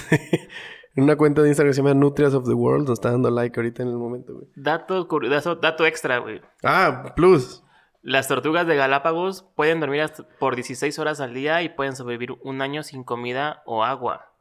[1.05, 3.57] una cuenta de Instagram que se llama Nutrias of the World, nos está dando like
[3.61, 4.49] ahorita en el momento, güey.
[4.57, 6.41] Dato, curi- dato, dato extra, güey.
[6.65, 7.63] Ah, plus.
[8.03, 12.33] Las tortugas de Galápagos pueden dormir hasta por 16 horas al día y pueden sobrevivir
[12.43, 14.33] un año sin comida o agua.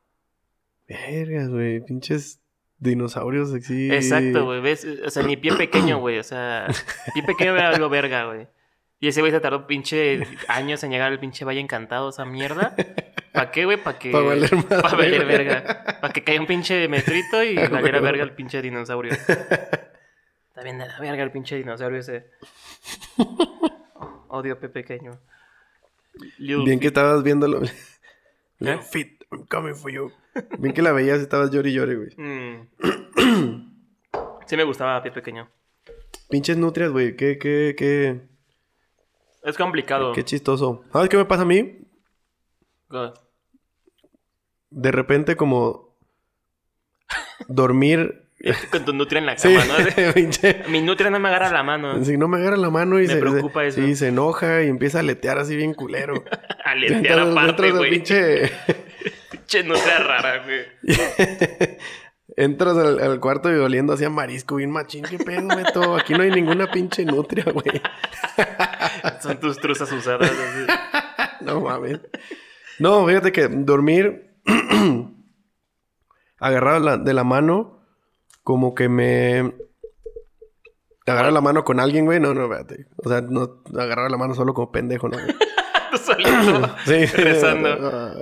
[0.88, 1.86] Vergas, güey.
[1.86, 2.41] Pinches
[2.80, 3.91] dinosaurios así.
[3.91, 4.88] Exacto, güey, ¿ves?
[5.06, 6.67] O sea, ni pie pequeño, güey, o sea,
[7.13, 8.47] pie pequeño era algo verga, güey.
[9.05, 12.75] Y ese güey se tardó pinche años en llegar al pinche Valle Encantado, esa mierda.
[13.33, 13.77] ¿Para qué, güey?
[13.77, 14.09] Para que...
[14.09, 15.99] Pa' valer Pa' verga.
[16.01, 19.13] Para que caiga un pinche metrito y valiera verga el pinche dinosaurio.
[19.13, 22.31] Está bien de la verga el pinche dinosaurio ese.
[24.29, 25.11] Odio a Pepe Pequeño.
[26.39, 27.61] Little Bien que estabas viéndolo.
[27.63, 28.79] ¿Eh?
[28.91, 30.11] Fit, I'm coming for you.
[30.57, 32.09] Bien que la veías y estabas llori llori, güey.
[32.17, 32.69] Mm.
[34.47, 35.47] Sí me gustaba Pie Pequeño.
[36.27, 37.15] Pinches nutrias, güey.
[37.15, 38.33] Qué, qué, qué,
[39.45, 40.12] Es complicado.
[40.13, 40.84] qué chistoso.
[40.91, 41.79] ¿Sabes qué me pasa a mí?
[42.89, 43.13] God.
[44.71, 45.95] De repente como
[47.47, 48.23] dormir...
[48.71, 50.13] Con tu nutria en la Sí, cama, ¿no?
[50.13, 50.63] pinche...
[50.67, 52.03] Mi nutria no me agarra la mano.
[52.03, 53.81] Si no me agarra la mano y Me se, preocupa se- eso.
[53.81, 56.23] sí, se enoja y empieza a letear así bien culero.
[56.65, 57.91] Aletear aparte, güey.
[57.91, 58.51] pinche...
[59.31, 60.65] Pinche nutria rara, güey.
[62.38, 65.04] Entras al, al cuarto y oliendo así a marisco, bien machín.
[65.06, 65.95] ¿Qué pedo, Beto?
[65.95, 67.82] Aquí no hay ninguna pinche nutria, güey.
[69.21, 70.30] Son tus truzas usadas.
[70.32, 70.65] así.
[71.45, 72.00] No mames.
[72.80, 74.36] No, fíjate que dormir
[76.39, 77.82] agarrado la- de la mano,
[78.43, 79.54] como que me.
[81.06, 82.19] Agarrar la mano con alguien, güey.
[82.19, 82.88] No, no, espérate.
[82.98, 85.17] O sea, no agarrar la mano solo como pendejo, ¿no?
[85.17, 85.36] güey?
[86.05, 86.75] Solito.
[86.86, 87.05] Sí.
[87.05, 87.69] Rezando.
[87.93, 88.13] Ah,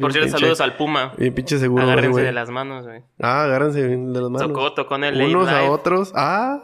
[0.00, 1.12] Por cierto, saludos al Puma.
[1.16, 2.24] Bien pinche seguro, Agárrense güey.
[2.24, 3.02] de las manos, güey.
[3.20, 4.52] Ah, agárrense de las manos.
[4.88, 6.12] Con el Unos a otros.
[6.14, 6.60] Ah,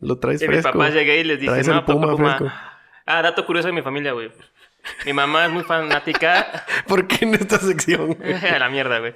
[0.00, 0.72] lo traes Y mi fresco.
[0.72, 2.36] papá llegué y les dije, no, el puma, papá, Puma.
[2.38, 2.54] fresco.
[3.06, 4.30] Ah, dato curioso de mi familia, güey.
[5.06, 6.64] Mi mamá es muy fanática.
[6.88, 8.16] ¿Por qué en esta sección?
[8.54, 9.14] A la mierda, güey.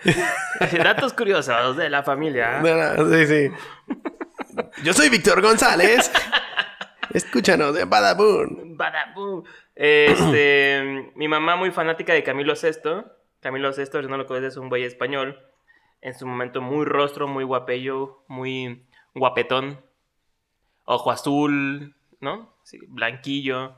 [0.83, 2.61] Datos curiosos de la familia.
[2.63, 3.51] No, no, sí, sí.
[4.85, 6.11] Yo soy Víctor González.
[7.17, 8.77] Escúchanos de Badabun.
[8.77, 9.43] Badabum.
[9.75, 13.07] Este, mi mamá muy fanática de Camilo VI.
[13.41, 15.41] Camilo VI, no lo conoces, es un güey español.
[16.03, 19.81] En su momento muy rostro, muy guapello, muy guapetón.
[20.85, 22.55] Ojo azul, ¿no?
[22.65, 23.77] Sí, blanquillo.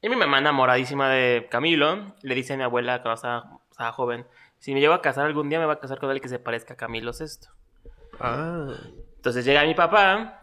[0.00, 2.14] Y mi mamá enamoradísima de Camilo.
[2.22, 4.26] Le dice a mi abuela cuando estaba, estaba joven,
[4.60, 6.38] si me llevo a casar algún día me va a casar con alguien que se
[6.38, 7.48] parezca a Camilo VI.
[8.18, 8.66] Ah.
[9.16, 10.41] Entonces llega mi papá,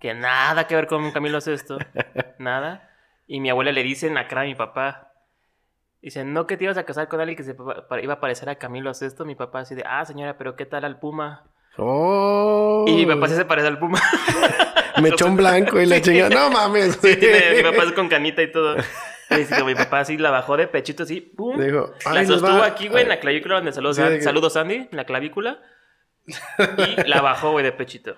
[0.00, 1.76] que nada que ver con Camilo VI,
[2.38, 2.90] nada.
[3.26, 5.12] Y mi abuela le dice en la cara a mi papá,
[6.02, 7.52] dice, no que te ibas a casar con alguien que se
[8.02, 9.24] iba a parecer a Camilo VI.
[9.24, 11.44] Mi papá así de, ah, señora, pero ¿qué tal al Puma?
[11.78, 12.84] Oh.
[12.86, 13.98] Y mi papá sí se parece al Puma.
[15.02, 16.22] Mechón blanco y la Sí.
[16.30, 16.98] No mames.
[17.02, 18.76] Sí, tiene- mi papá es con canita y todo.
[19.30, 21.58] Y mi papá así la bajó de pechito así, pum.
[21.58, 24.20] Dijo, la "Ay, nos sostuvo va- aquí, güey, en la clavícula donde saludos, Sí, que-
[24.22, 25.60] saludos Sandy, en la clavícula.
[26.26, 28.16] Y la bajó, güey, de pechito.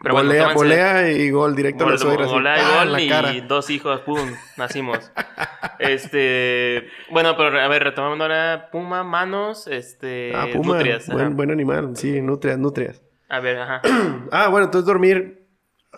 [0.00, 2.24] Pero bueno, volea y gol directo a la Gol, suegra.
[2.24, 3.32] así, golea y gol la y cara.
[3.48, 5.10] dos hijos, pum, nacimos.
[5.80, 10.74] este, bueno, pero a ver, retomando ahora Puma, manos, este, Ah, puma.
[10.74, 11.08] nutrias.
[11.08, 11.96] buen, buen animal.
[11.96, 13.02] Sí, nutrias, nutrias.
[13.28, 13.82] A ver, ajá.
[14.30, 15.46] Ah, bueno, entonces dormir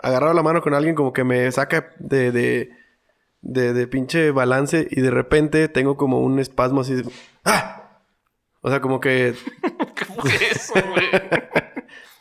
[0.02, 2.70] agarrado la mano con alguien como que me saca de, de,
[3.42, 7.04] de, de pinche balance y de repente tengo como un espasmo así de...
[7.44, 7.98] ¡Ah!
[8.62, 9.34] O sea, como que...
[9.94, 11.06] ¿Qué fue eso, güey?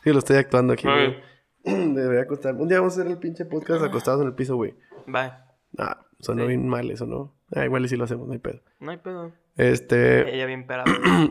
[0.02, 1.22] Sí, lo estoy actuando aquí, güey.
[1.64, 2.54] Debería acostar.
[2.54, 4.74] Un día vamos a hacer el pinche podcast acostados en el piso, güey.
[5.14, 5.46] Va,
[5.78, 6.48] Ah, sonó Sí.
[6.48, 7.32] bien mal eso, ¿no?
[7.54, 8.60] Ah, igual y si lo hacemos, no hay pedo.
[8.80, 9.32] no hay pedo.
[9.56, 10.34] Este...
[10.34, 10.84] Ella bien perada.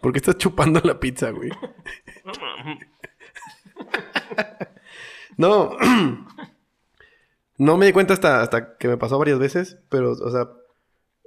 [0.00, 1.50] ¿Por qué estás chupando la pizza, güey?
[5.38, 5.76] No.
[7.58, 10.48] no me di cuenta hasta, hasta que me pasó varias veces, pero, o sea,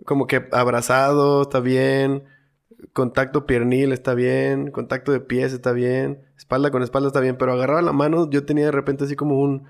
[0.05, 2.23] como que abrazado está bien,
[2.93, 7.53] contacto piernil está bien, contacto de pies está bien, espalda con espalda está bien, pero
[7.53, 9.67] agarraba la mano, yo tenía de repente así como un...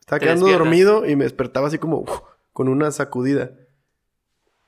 [0.00, 2.20] Estaba quedando dormido y me despertaba así como uf,
[2.52, 3.52] con una sacudida.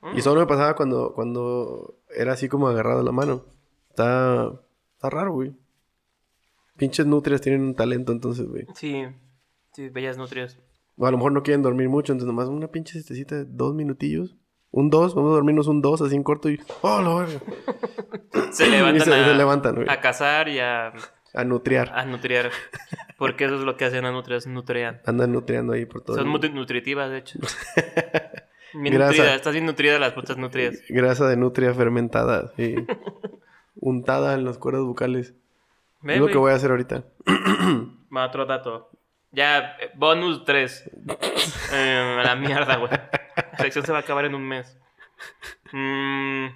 [0.01, 0.17] Mm.
[0.17, 3.45] Y solo me pasaba cuando, cuando era así como agarrado la mano.
[3.89, 4.51] Está,
[4.93, 5.55] está raro, güey.
[6.77, 8.65] Pinches nutrias tienen un talento entonces, güey.
[8.75, 9.03] Sí,
[9.73, 10.57] sí, bellas nutrias.
[10.97, 13.73] O a lo mejor no quieren dormir mucho, entonces nomás una pinche siestecita de dos
[13.73, 14.35] minutillos.
[14.71, 16.59] Un dos, vamos a dormirnos un dos así en corto y...
[16.81, 17.27] ¡Oh, la!
[18.51, 19.89] Se levantan, se- a, se levantan, güey.
[19.89, 20.93] a cazar y a,
[21.33, 21.91] A nutriar.
[21.93, 22.51] a nutriar.
[23.17, 25.01] Porque eso es lo que hacen las nutrias, nutrean.
[25.05, 26.15] Andan nutriando ahí por todo.
[26.17, 27.39] Son muy nutritivas, de hecho.
[28.73, 29.35] Bien Grasa.
[29.35, 30.81] estás bien nutrida las putas nutrias.
[30.87, 32.75] Grasa de nutria fermentada, sí.
[33.75, 35.33] Untada en las cuerdas bucales.
[36.05, 37.03] Es lo que voy a hacer ahorita.
[38.15, 38.89] Va, otro dato.
[39.33, 40.89] Ya, eh, bonus 3.
[41.73, 42.91] Eh, a la mierda, güey.
[43.51, 44.77] La sección se va a acabar en un mes.
[45.71, 46.47] Mm.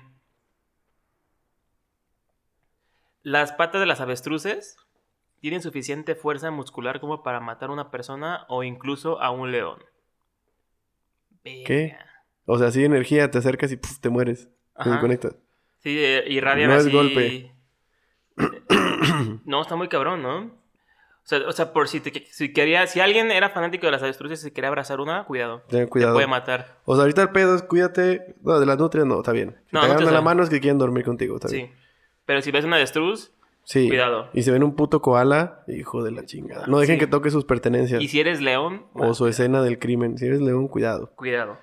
[3.24, 4.78] Las patas de las avestruces
[5.40, 9.80] tienen suficiente fuerza muscular como para matar a una persona o incluso a un león.
[11.44, 11.98] ¿Qué?
[12.46, 14.48] O sea, así energía, te acercas y puf, te mueres.
[14.48, 14.92] Te Ajá.
[14.92, 15.36] desconectas.
[15.80, 15.92] Sí,
[16.28, 16.92] irradian No es así.
[16.92, 17.56] golpe.
[19.46, 20.65] no, está muy cabrón, ¿no?
[21.26, 24.04] O sea, o sea, por si, te, si quería, si alguien era fanático de las
[24.04, 25.64] avestruces y se quería abrazar una, cuidado.
[25.68, 26.14] Ten Te cuidado.
[26.14, 26.78] puede matar.
[26.86, 28.36] O sea, ahorita el pedo es cuídate.
[28.44, 29.56] No, de las nutrias no, está bien.
[29.66, 30.22] Si No, te agarran la no.
[30.22, 31.56] mano es que quieren dormir contigo, está Sí.
[31.58, 31.74] bien.
[32.26, 33.32] Pero si ves una avestruz,
[33.68, 33.88] Sí.
[33.88, 34.30] Cuidado.
[34.34, 36.68] Y si ven un puto koala, hijo de la chingada.
[36.68, 37.00] No dejen Sí.
[37.00, 38.00] que toque sus pertenencias.
[38.00, 40.20] y si eres león, O su escena del crimen.
[40.20, 41.12] Si eres león, cuidado.
[41.16, 41.58] cuidado.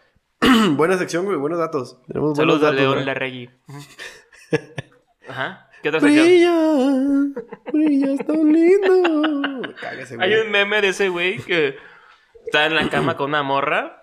[0.72, 1.36] Buena sección, güey.
[1.36, 1.98] Buenos datos.
[2.08, 2.80] Tenemos buenos Saludos a datos.
[2.96, 3.06] León.
[3.06, 3.48] Larregui.
[5.28, 5.68] Ajá.
[5.82, 7.34] ¿Qué otra sección?
[7.34, 9.60] Brilla, brillas tan lindo.
[9.68, 10.32] Me caga ese güey.
[10.32, 11.76] Hay un meme de ese güey que
[12.46, 13.98] está en la cama con una morra.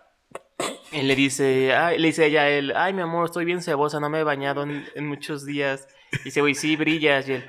[0.92, 4.00] Y le dice, ay, le dice ella a él, ay, mi amor, estoy bien cebosa,
[4.02, 5.88] no me he bañado en, en muchos días.
[6.12, 7.30] Y dice, güey, sí, brillas.
[7.30, 7.46] Y él,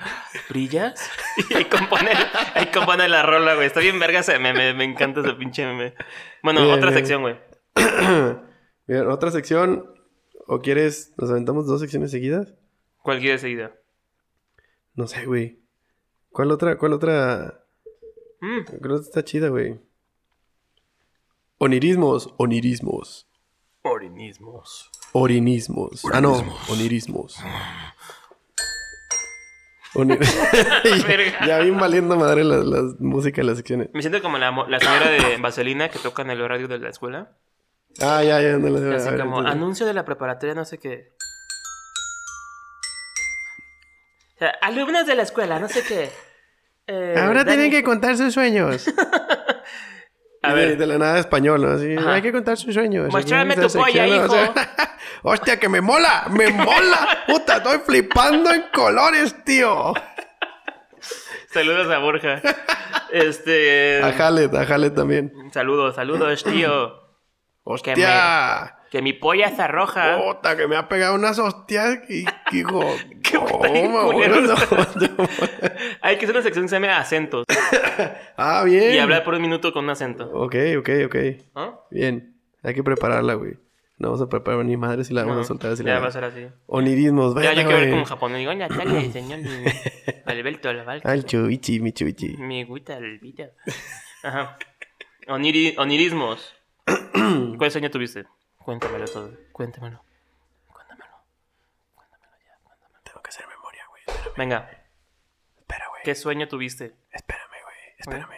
[0.49, 1.11] ¿brillas?
[1.51, 2.11] Y ahí compone,
[2.55, 3.67] ahí compone la rola, güey.
[3.67, 5.95] Está bien verga ese meme, me encanta ese pinche meme.
[6.43, 6.99] Bueno, Bien, otra bien.
[6.99, 7.37] sección, güey.
[8.87, 9.87] Bien, otra sección.
[10.47, 11.15] ¿O quieres?
[11.17, 12.55] ¿Nos aventamos dos secciones seguidas?
[13.03, 13.73] Cualquier seguida.
[15.01, 15.59] No sé, güey.
[16.31, 16.77] ¿Cuál otra?
[16.77, 17.65] ¿Cuál otra?
[18.43, 19.81] Mm, Creo que está chida, güey.
[21.57, 23.27] Onirismos, onirismos.
[23.81, 24.91] Orinismos.
[25.13, 26.03] Orinismos.
[26.13, 26.35] Ah, no,
[26.69, 27.39] onirismos.
[29.95, 31.39] Oni- Verga.
[31.47, 33.89] ya vi valiendo madre la, la música de las secciones.
[33.95, 37.39] Me siento como la, señora de Vaselina que toca en el radio de la escuela.
[38.03, 38.59] Ah, ya, ya.
[38.59, 41.09] No, la- Así como, entonces- anuncio de la preparatoria, no sé qué.
[44.41, 46.11] Sea, alumnos de la escuela, no sé qué.
[46.87, 48.87] Eh, Ahora Dani- tienen que contar sus sueños.
[50.43, 51.69] A de, ver, de la nada español, ¿no?
[51.73, 52.15] Así, Ajá.
[52.15, 53.11] hay que contar sus sueños.
[53.13, 54.29] Muéstrame tu polla, hijo.
[54.31, 54.53] sea,
[55.23, 57.25] Hostia, que me mola, me mola.
[57.27, 59.93] Puta, estoy flipando en colores, tío.
[61.53, 62.41] saludos a Borja.
[63.13, 64.01] Este.
[64.03, 65.31] A Jalet, a Jalet también.
[65.53, 66.95] Saludos, saludos, tío.
[67.65, 68.77] Hostia.
[68.91, 70.19] Que mi polla se arroja.
[70.19, 72.81] Puta, que me ha pegado unas hostias y digo,
[73.23, 74.41] Qué culero.
[74.41, 74.55] No.
[76.03, 77.45] Hay que hacer una sección que se llama acentos.
[78.37, 78.95] Ah, bien.
[78.95, 80.31] Y hablar por un minuto con un acento.
[80.33, 81.17] Ok, ok, ok.
[81.55, 81.81] ¿No?
[81.91, 82.35] Bien.
[82.63, 83.59] Hay que prepararla, güey.
[83.99, 85.85] No vamos a preparar ni madre si la vamos No, a soltar así.
[85.85, 86.47] ya la va a ser así.
[86.67, 87.53] Onirismos, Ya, vaya.
[87.53, 88.39] yo quiero ver como japonés.
[88.39, 89.41] Digo, Natalia, señor
[90.25, 91.03] Alberto Laval.
[91.05, 92.37] Al chuichi, mi chuichi.
[92.39, 93.51] Me gusta el video.
[94.23, 94.57] Ajá.
[95.29, 96.55] Oniri- onirismos.
[97.59, 98.25] ¿Cuál sueño tuviste?
[98.65, 99.31] Cuéntamelo todo.
[99.53, 100.03] Cuéntamelo.
[100.73, 101.13] Cuéntamelo.
[103.05, 104.03] Tengo que hacer memoria, güey.
[104.07, 104.71] Espérame, Venga,
[105.59, 106.03] espera, güey.
[106.05, 106.95] ¿qué sueño tuviste?
[107.13, 107.77] Espérame, güey.
[107.99, 108.37] Espérame.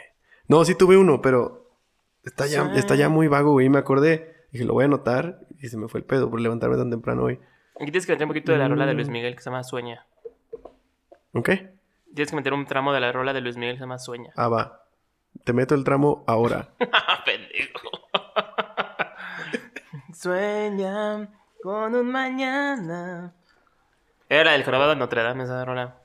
[0.48, 1.70] No, sí tuve uno, pero
[2.24, 2.78] está ya, Sí.
[2.78, 3.68] está ya muy vago, güey.
[3.68, 4.46] Me acordé.
[4.52, 5.40] Dije, lo voy a anotar.
[5.60, 7.40] Y se me fue el pedo por levantarme tan temprano hoy.
[7.76, 8.96] Aquí tienes que meter un poquito de la rola de Mm.
[8.96, 10.06] Luis Miguel que se llama Sueña.
[11.34, 11.48] ¿Ok?
[12.14, 14.32] Tienes que meter un tramo de la rola de Luis Miguel que se llama Sueña.
[14.36, 14.84] Ah, va.
[15.44, 16.68] Te meto el tramo ahora.
[20.22, 21.28] Sueña
[21.64, 23.34] con un mañana.
[24.28, 25.98] Era la del jorobado de Notre Dame esa rola.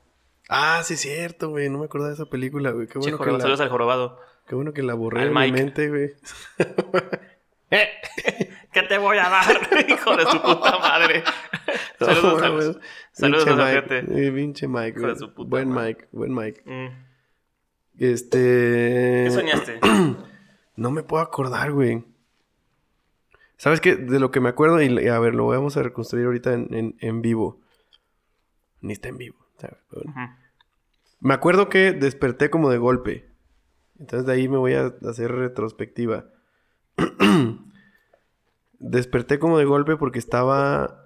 [0.50, 1.70] Ah, sí, cierto, güey.
[1.70, 2.88] No me acordaba de esa película, güey.
[2.88, 4.20] Qué Che, bueno, que jorobado, saludos la, al jorobado.
[4.48, 5.54] qué bueno que la borré Al de mi Mike.
[5.64, 6.12] mente, güey.
[7.70, 7.90] Eh,
[8.72, 9.46] ¿Qué te voy a dar,
[9.90, 11.22] hijo de su puta madre?
[12.00, 12.66] Saludos, saludos.
[12.78, 12.86] güey.
[13.12, 13.74] Saludos a Mike.
[13.98, 14.28] gente.
[14.28, 15.16] Eh, pinche Mike, Hijo de güey.
[15.20, 15.88] su puta Buen madre.
[15.96, 16.62] Mike, buen Mike.
[16.66, 16.88] Mm.
[18.00, 19.24] Este.
[19.26, 19.80] ¿Qué soñaste?
[20.78, 22.06] No me puedo acordar, güey.
[23.58, 23.96] ¿Sabes qué?
[23.96, 26.96] De lo que me acuerdo, y a ver, lo vamos a reconstruir ahorita en, en-
[27.00, 27.60] en vivo.
[28.82, 29.38] Ni está en vivo.
[29.58, 29.78] ¿sabes?
[29.92, 30.14] Bueno.
[31.20, 33.32] Me acuerdo que desperté como de golpe.
[34.00, 36.26] Entonces de ahí me voy a hacer retrospectiva.
[38.80, 41.04] desperté como de golpe porque estaba...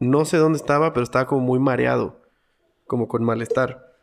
[0.00, 2.20] No sé dónde estaba, pero estaba como muy mareado.
[2.86, 3.94] Como con malestar.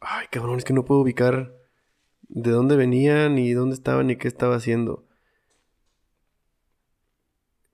[0.00, 1.52] Ay, cabrón, es que no puedo ubicar
[2.34, 5.04] de dónde venía, ni dónde estaba, ni qué estaba haciendo.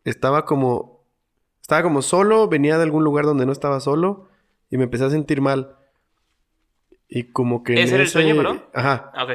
[0.04, 1.00] Estaba como...
[1.60, 4.28] Estaba como solo, venía de algún lugar donde no estaba solo
[4.70, 5.76] y me empecé a sentir mal.
[7.08, 7.80] Y como que...
[7.82, 8.70] ¿Ese era el sueño, bro?
[8.74, 9.10] Ajá.
[9.14, 9.30] Ah, ok.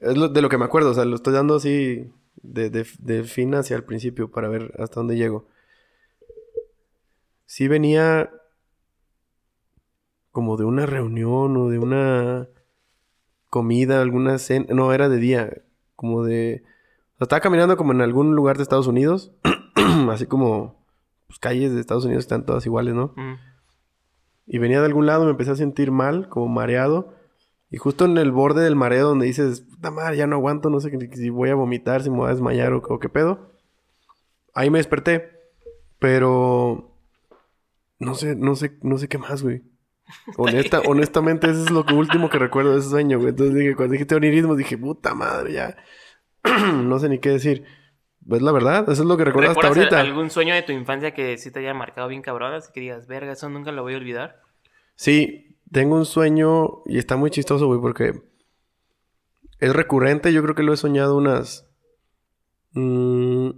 [0.00, 2.86] Es lo- de lo que me acuerdo, o sea, lo estoy dando así de, de,
[2.98, 5.46] de fin hacia el principio para ver hasta dónde llego.
[7.46, 8.30] Sí venía
[10.32, 12.48] como de una reunión o de una
[13.50, 14.66] comida, alguna cena.
[14.70, 15.62] No, era de día,
[15.96, 16.62] como de...
[17.14, 19.32] o sea, estaba caminando como en algún lugar de Estados Unidos,
[20.10, 20.86] así como
[21.26, 23.12] pues, calles de Estados Unidos están todas iguales, ¿no?
[23.16, 23.34] Mm.
[24.46, 27.14] Y venía de algún lado, me empecé a sentir mal, como mareado.
[27.70, 30.80] Y justo en el borde del mareo donde dices, puta madre, ya no aguanto, no
[30.80, 33.50] sé si voy a vomitar, si me voy a desmayar o, o qué pedo.
[34.54, 35.30] Ahí me desperté.
[36.00, 36.90] Pero
[38.00, 39.62] no sé, no sé, no sé qué más, güey.
[40.36, 43.30] Honesta, honestamente, eso es lo último que recuerdo de ese sueño, güey.
[43.30, 45.76] Entonces dije, cuando dijiste onirismo, dije, puta madre, ya.
[46.74, 47.64] no sé ni qué decir.
[48.30, 50.00] Es la verdad, eso es lo que recuerdo hasta ¿Recuerdas ahorita.
[50.00, 52.52] algún sueño de tu infancia que sí te haya marcado bien cabrón?
[52.52, 54.40] Así que digas, verga, eso nunca lo voy a olvidar.
[54.94, 58.12] Sí, tengo un sueño y está muy chistoso, güey, porque
[59.58, 60.32] es recurrente.
[60.32, 61.66] Yo creo que lo he soñado unas.
[62.72, 63.50] mm,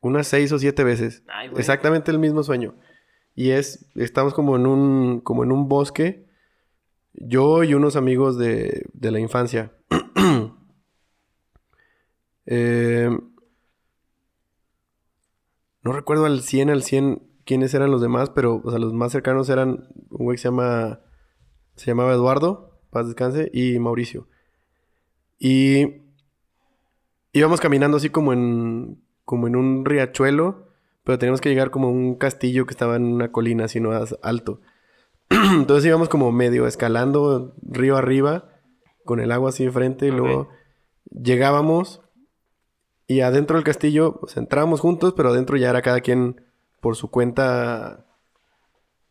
[0.00, 1.24] unas seis o siete veces.
[1.28, 1.50] Ay.
[1.56, 2.74] Exactamente el mismo sueño.
[3.38, 6.26] Y es, estamos como en un, como en un bosque.
[7.12, 9.72] Yo y unos amigos de, de la infancia.
[12.50, 13.10] Eh,
[15.82, 19.12] no recuerdo al 100, al 100 quiénes eran los demás, pero o sea, los más
[19.12, 21.00] cercanos eran un güey que se llama,
[21.76, 24.28] se llamaba Eduardo, paz descanse, y Mauricio.
[25.38, 26.04] Y
[27.34, 30.67] íbamos caminando así como en, como en un riachuelo,
[31.08, 33.92] pero teníamos que llegar como a un castillo que estaba en una colina así no
[34.20, 34.60] alto.
[35.30, 38.50] Entonces íbamos como medio escalando río arriba,
[39.06, 40.50] con el agua así enfrente, y luego
[41.10, 42.02] llegábamos
[43.06, 46.42] y adentro del castillo, pues entrábamos juntos, pero adentro ya era cada quien
[46.82, 48.04] por su cuenta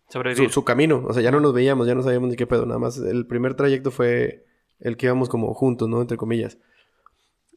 [0.07, 1.03] su, su camino.
[1.03, 2.67] O sea, ya no nos veíamos, ya no sabíamos ni qué pedo.
[2.67, 4.45] Nada más el primer trayecto fue
[4.79, 5.99] el que íbamos como juntos, ¿no?
[5.99, 6.59] Entre comillas.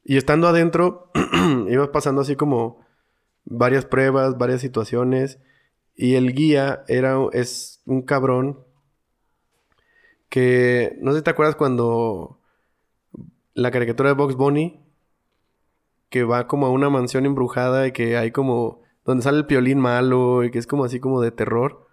[0.03, 1.11] Y estando adentro,
[1.69, 2.89] ibas pasando así como
[3.45, 5.39] varias pruebas, varias situaciones.
[5.95, 8.61] Y el guía era, es un cabrón
[10.29, 12.39] que, no sé si te acuerdas cuando
[13.55, 14.81] la caricatura de Box Bunny,
[16.09, 19.79] que va como a una mansión embrujada y que hay como, donde sale el piolín
[19.79, 21.87] malo y que es como así como de terror.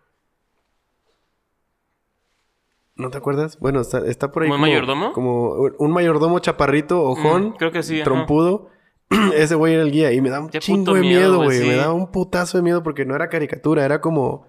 [2.96, 3.60] ¿No te acuerdas?
[3.60, 4.50] Bueno, está, está por ahí.
[4.50, 5.14] ¿Como un mayordomo?
[5.14, 8.10] Como un mayordomo chaparrito, ojón, Mm, creo que sí, ajá.
[9.36, 11.68] Ese güey era el guía y me da un Qué chingo de miedo, güey.
[11.68, 14.48] Me da un putazo de miedo porque no era caricatura, era como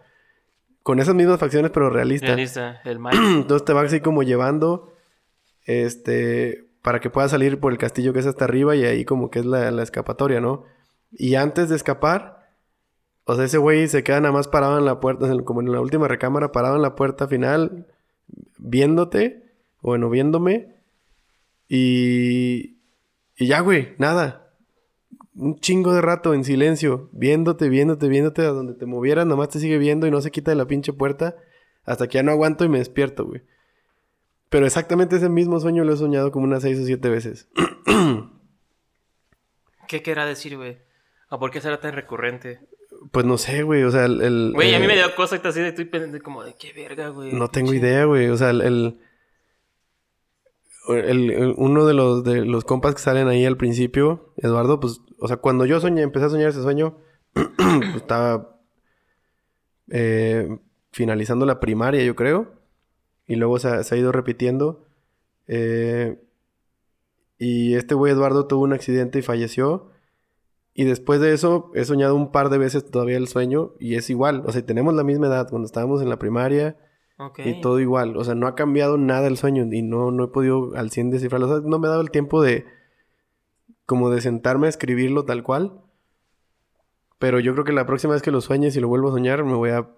[0.83, 2.29] con esas mismas facciones pero realista.
[2.29, 3.15] Realista, el mal.
[3.15, 4.93] Entonces te va así como llevando
[5.65, 9.31] este para que puedas salir por el castillo que es hasta arriba y ahí como
[9.31, 10.65] que es la, la escapatoria, ¿no?
[11.13, 12.39] Y antes de escapar,
[13.25, 15.81] o sea, ese güey se queda nada más parado en la puerta, como en la
[15.81, 17.87] última recámara, parado en la puerta final,
[18.59, 20.77] viéndote, o bueno, viéndome,
[21.69, 22.79] y,
[23.37, 24.48] y ya, güey, nada.
[25.39, 29.61] Un chingo de rato en silencio, viéndote, viéndote, viéndote, a donde te movieras, nomás te
[29.61, 31.37] sigue viendo y no se quita de la pinche puerta
[31.85, 33.43] hasta que ya no aguanto y me despierto, güey.
[34.51, 37.49] Pero exactamente ese mismo sueño lo he soñado como unas seis o siete veces.
[39.89, 40.79] ¿Qué querrá decir, güey?
[41.31, 42.61] ¿O por qué será tan recurrente?
[43.13, 44.53] Pues no sé, güey, o sea, el...
[44.55, 46.73] Güey, a mí eh, me dio cosa ahorita así de estoy pensando como de qué
[46.73, 47.33] verga, güey.
[47.33, 48.29] No tengo idea, güey.
[48.29, 48.99] O sea, el, el-
[50.89, 55.37] uno de los de los compas que salen ahí al principio, Eduardo, pues, o sea,
[55.39, 56.97] cuando yo soñé, empecé a soñar ese sueño,
[57.33, 58.61] pues, estaba
[59.91, 60.59] eh,
[60.91, 62.53] finalizando la primaria, yo creo,
[63.27, 64.87] y luego se ha, se ha ido repitiendo.
[65.47, 66.19] eh,
[67.39, 69.91] y este güey Eduardo tuvo un accidente y falleció.
[70.75, 74.11] Y después de eso he soñado un par de veces todavía el sueño y es
[74.11, 74.43] igual.
[74.47, 76.77] O sea, tenemos la misma edad cuando estábamos en la primaria.
[77.45, 78.17] Y todo igual.
[78.17, 81.11] O sea, no ha cambiado nada el sueño y no, no he podido al 100
[81.11, 81.49] descifrarlo.
[81.49, 82.67] O sea, no me ha dado el tiempo de...
[83.87, 85.81] Como de sentarme a escribirlo tal cual.
[87.19, 89.43] Pero yo creo que la próxima vez que lo sueñes y lo vuelvo a soñar,
[89.45, 89.89] me voy a,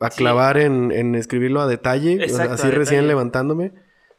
[0.00, 0.18] a Sí.
[0.18, 2.14] clavar en, en escribirlo a detalle.
[2.22, 3.72] Exacto, así a recién levantándome.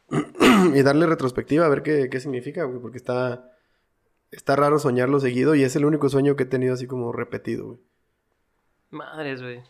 [0.74, 2.80] y darle retrospectiva a ver qué, qué significa, güey.
[2.80, 3.52] Porque está...
[4.32, 7.68] Está raro soñarlo seguido y es el único sueño que he tenido así como repetido,
[7.68, 7.80] güey.
[8.90, 9.62] Madres, güey.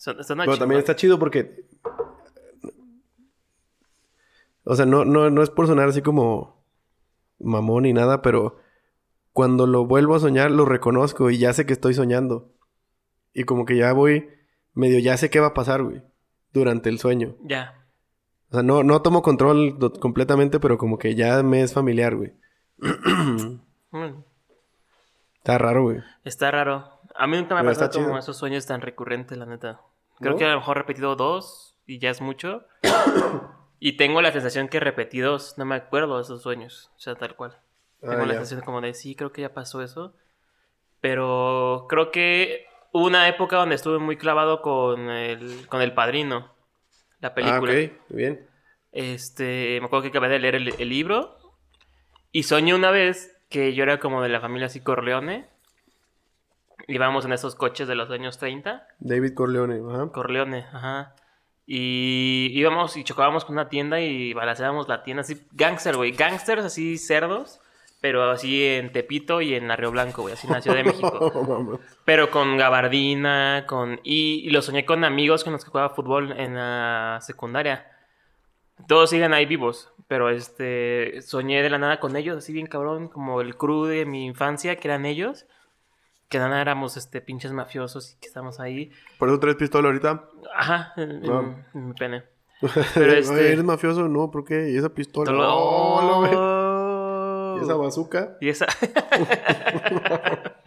[0.00, 1.66] Son, están Pero también está chido porque.
[4.64, 6.64] O sea, no, no, no es por sonar así como
[7.38, 8.56] mamón ni nada, pero
[9.34, 12.50] cuando lo vuelvo a soñar, lo reconozco y ya sé que estoy soñando.
[13.34, 14.30] Y como que ya voy,
[14.72, 16.00] medio ya sé qué va a pasar, güey,
[16.54, 17.36] durante el sueño.
[17.42, 17.86] Ya.
[18.48, 22.32] O sea, no, no tomo control completamente, pero como que ya me es familiar, güey.
[23.92, 24.22] Mm,
[25.38, 25.98] Está raro, güey.
[26.22, 27.00] Está raro.
[27.16, 28.18] A mí nunca me ha pasado como chido.
[28.18, 29.80] esos sueños tan recurrentes, la neta.
[30.20, 30.38] Creo ¿No?
[30.38, 32.64] que a lo mejor he repetido dos y ya es mucho.
[33.80, 35.56] y tengo la sensación que repetí dos.
[35.58, 36.90] No me acuerdo de esos sueños.
[36.96, 37.58] O sea, tal cual.
[38.02, 38.40] Ah, Tengo la ya.
[38.40, 40.14] sensación como de sí, creo que ya pasó eso.
[41.00, 46.52] Pero creo que hubo una época donde estuve muy clavado con el, con el padrino.
[47.20, 47.72] La Ah, película.
[47.72, 48.46] ok, bien.
[48.92, 51.36] Este, me acuerdo que acabé de leer el, el libro.
[52.32, 55.48] Y soñé una vez que yo era como de la familia así Corleone.
[56.88, 58.86] Íbamos en esos coches de los años 30.
[58.98, 60.12] David Corleone, ajá.
[60.12, 61.14] Corleone, ajá.
[61.66, 65.46] Y íbamos y chocábamos con una tienda y balanceábamos la tienda así.
[65.52, 66.12] Gangster, güey.
[66.12, 67.60] Gangsters así cerdos.
[68.00, 70.32] Pero así en Tepito y en Río Blanco, güey.
[70.32, 71.78] Así en la Ciudad de México.
[72.04, 74.00] Pero con gabardina, con...
[74.02, 77.86] Y, y lo soñé con amigos con los que jugaba fútbol en la secundaria.
[78.88, 81.20] Todos siguen ahí vivos, pero este...
[81.20, 84.76] Soñé de la nada con ellos, así bien cabrón, como el crew de mi infancia,
[84.76, 85.46] que eran ellos.
[86.30, 88.90] Que nada éramos este, pinches mafiosos y que estamos ahí.
[89.18, 90.24] ¿Por eso traes pistola ahorita?
[90.56, 91.66] Ajá, en, en- Ah.
[91.74, 92.22] en mi pene.
[92.94, 94.08] Pero este- ¿Eres mafioso?
[94.08, 94.70] No, ¿por qué?
[94.70, 95.30] ¿Y esa pistola?
[95.30, 98.38] Tolo- Oh, ¿Y esa bazooka?
[98.40, 98.66] Y esa.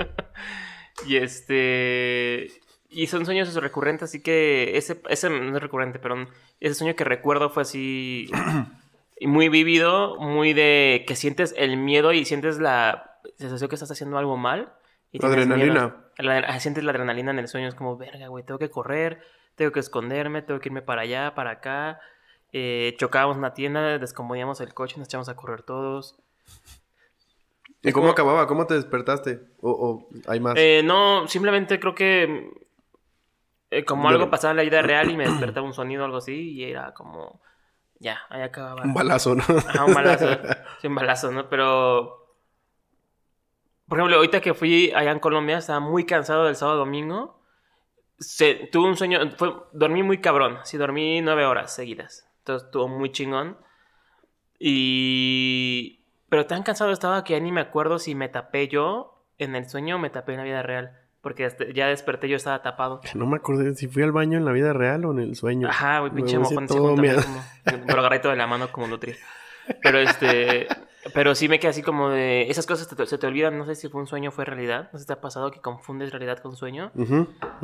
[1.08, 2.48] y este.
[2.90, 6.28] Y son sueños recurrentes, así que ese, ese no es recurrente, pero
[6.60, 8.30] ese sueño que recuerdo fue así.
[9.22, 14.18] muy vivido, muy de que sientes el miedo y sientes la sensación que estás haciendo
[14.18, 14.74] algo mal.
[15.14, 15.96] Y La adrenalina.
[16.18, 19.22] La- ah, sientes la adrenalina en el sueño, es como, verga, güey, tengo que correr,
[19.56, 22.02] tengo que esconderme, tengo que irme para allá, para acá.
[22.52, 26.20] Eh, chocábamos una tienda, descomponíamos el coche, nos echamos a correr todos.
[27.82, 28.48] ¿Y cómo acababa?
[28.48, 29.42] ¿Cómo te despertaste?
[29.62, 30.56] ¿O, o hay más?
[30.58, 32.52] Eh, no, simplemente creo que
[33.72, 36.18] eh, como algo pasaba en la vida real y me despertaba un sonido o algo
[36.18, 37.42] así y era como,
[38.00, 38.84] ya, ahí acababa.
[38.84, 39.44] Un balazo, ¿no?
[39.44, 40.28] Ajá, un balazo.
[40.82, 41.50] sí, un balazo, ¿no?
[41.50, 42.23] Pero,
[43.94, 47.40] por ejemplo, ahorita que fui allá en Colombia, estaba muy cansado del sábado domingo.
[48.18, 52.28] Se, tuve un sueño, fue, dormí muy cabrón, sí, dormí nueve horas seguidas.
[52.40, 53.56] Entonces estuvo muy chingón.
[54.58, 56.00] Y...
[56.28, 59.70] Pero tan cansado estaba que ya ni me acuerdo si me tapé yo en el
[59.70, 60.98] sueño o me tapé en la vida real.
[61.22, 63.00] Porque ya desperté, yo estaba tapado.
[63.14, 65.70] No me acordé si fui al baño en la vida real o en el sueño.
[65.70, 66.68] Ajá, güey, Me pinche mojón.
[66.68, 67.04] se todo como-
[67.64, 69.16] Pero agarré todo de la mano como nutria.
[69.84, 70.68] Pero este...
[71.14, 72.44] Pero sí me quedé así como de...
[72.50, 73.58] Esas cosas te- se te olvidan.
[73.58, 74.90] No sé si fue un sueño o fue realidad.
[74.94, 76.92] No sé si te ha pasado que confundes realidad con sueño.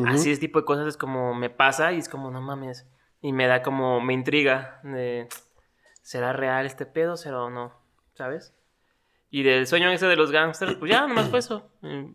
[0.07, 2.85] Así ese tipo de cosas es como me pasa y es como no mames.
[3.21, 5.27] Y me da como, me intriga de,
[6.01, 7.15] ¿será real este pedo?
[7.17, 7.73] ¿Será o no?
[8.13, 8.53] ¿Sabes?
[9.29, 11.69] Y del sueño ese de los gangsters, pues ya, nomás fue eso.
[11.81, 12.11] Mm,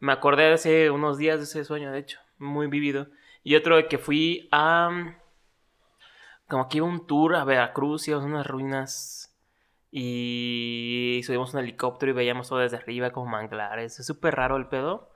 [0.00, 3.08] Me acordé hace unos días de ese sueño, de hecho, muy vivido.
[3.42, 5.16] Y otro de que fui a,
[6.48, 9.27] como que iba un tour a Veracruz, íbamos a unas ruinas
[9.90, 13.98] y subimos un helicóptero y veíamos todo desde arriba como manglares.
[13.98, 15.10] Es súper raro el pedo.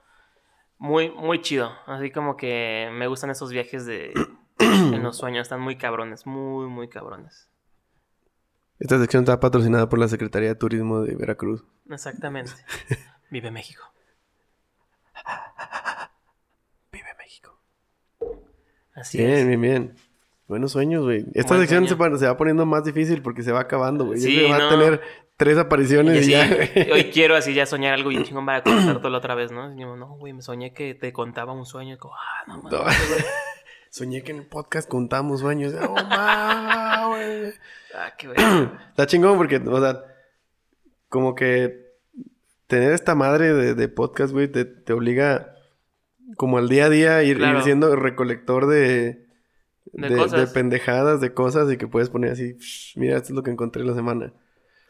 [0.78, 1.72] Muy, muy chido.
[1.86, 4.12] Así como que me gustan esos viajes de
[4.58, 5.42] en los sueños.
[5.42, 6.26] Están muy cabrones.
[6.26, 7.48] Muy, muy cabrones.
[8.78, 11.64] Esta sección está patrocinada por la Secretaría de Turismo de Veracruz.
[11.88, 12.52] Exactamente.
[13.30, 13.84] Vive México.
[16.92, 17.60] Vive México.
[18.94, 19.46] Así Bien, es.
[19.46, 19.96] bien, bien.
[20.52, 21.24] Buenos sueños, güey.
[21.32, 21.88] Esta Buen sección
[22.18, 24.20] se, va poniendo más difícil porque se va acabando, güey.
[24.20, 24.66] Sí, va no.
[24.66, 25.00] a tener
[25.38, 26.92] tres apariciones Y y, así, ya.
[26.92, 29.74] hoy quiero así ya soñar algo bien chingón para contártelo otra vez, ¿no?
[29.74, 31.94] Y yo, no, güey, me soñé que te contaba un sueño.
[31.94, 32.84] Y como, ah, no, mames, No.
[33.88, 35.72] Soñé que en el podcast contamos sueños.
[35.88, 37.54] Oh, ma, güey.
[37.94, 38.38] Ah, qué güey.
[38.90, 40.04] Está chingón porque, o sea,
[41.08, 41.94] como que
[42.66, 45.56] tener esta madre de, de podcast, güey, te, te obliga
[46.36, 47.56] como al día a día ir, Claro.
[47.56, 49.21] ir siendo recolector de,
[49.86, 50.40] De de, cosas.
[50.40, 53.50] de pendejadas, de cosas y que puedes poner así, "Shh, mira, esto es lo que
[53.50, 54.32] encontré la semana.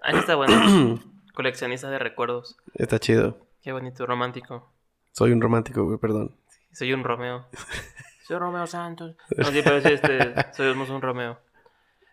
[0.02, 0.54] Ahí está bueno.
[1.34, 2.56] Coleccionista de recuerdos.
[2.74, 3.38] Está chido.
[3.62, 4.70] Qué bonito, romántico.
[5.12, 6.36] Soy un romántico, güey, perdón.
[6.72, 7.46] Soy un Romeo.
[8.26, 9.16] Soy Romeo Santos.
[9.36, 11.38] No, sí, pero sí, este, somos un Romeo.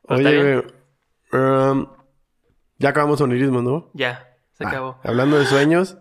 [0.08, 0.62] Pero Oye,
[1.32, 1.88] güey, um,
[2.78, 3.90] ya acabamos sonirismo, ¿no?
[3.94, 5.00] Ya, se Ah, acabó.
[5.04, 5.98] hablando de sueños,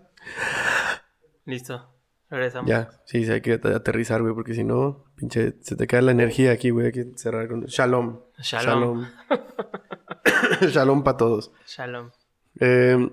[1.45, 1.89] Listo.
[2.31, 2.69] Regresamos.
[2.69, 6.03] ya, sí, sí, hay que at- aterrizar, güey, porque si no, pinche, se te cae
[6.03, 7.65] la energía aquí, güey, hay que cerrar con...
[7.65, 8.21] Shalom.
[8.41, 9.07] Shalom.
[9.07, 9.07] Shalom,
[10.71, 11.53] Shalom para todos.
[11.67, 12.11] Shalom.
[12.61, 13.11] Eh,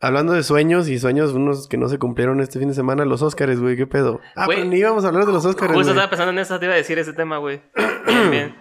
[0.00, 3.22] hablando de sueños y sueños, unos que no se cumplieron este fin de semana, los
[3.22, 4.20] Óscares, güey, ¿qué pedo?
[4.34, 5.96] Ah, Güey, pero ni íbamos a hablar de los Óscares, Justo güey.
[5.98, 7.60] estaba pensando en eso, te iba a decir ese tema, güey.
[8.30, 8.54] Bien.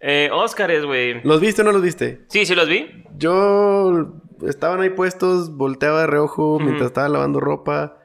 [0.00, 1.22] Eh, Óscares, güey.
[1.22, 2.26] ¿Los viste o no los viste?
[2.28, 3.04] Sí, sí los vi.
[3.16, 7.98] Yo estaban ahí puestos, volteaba de reojo mientras estaba lavando ropa.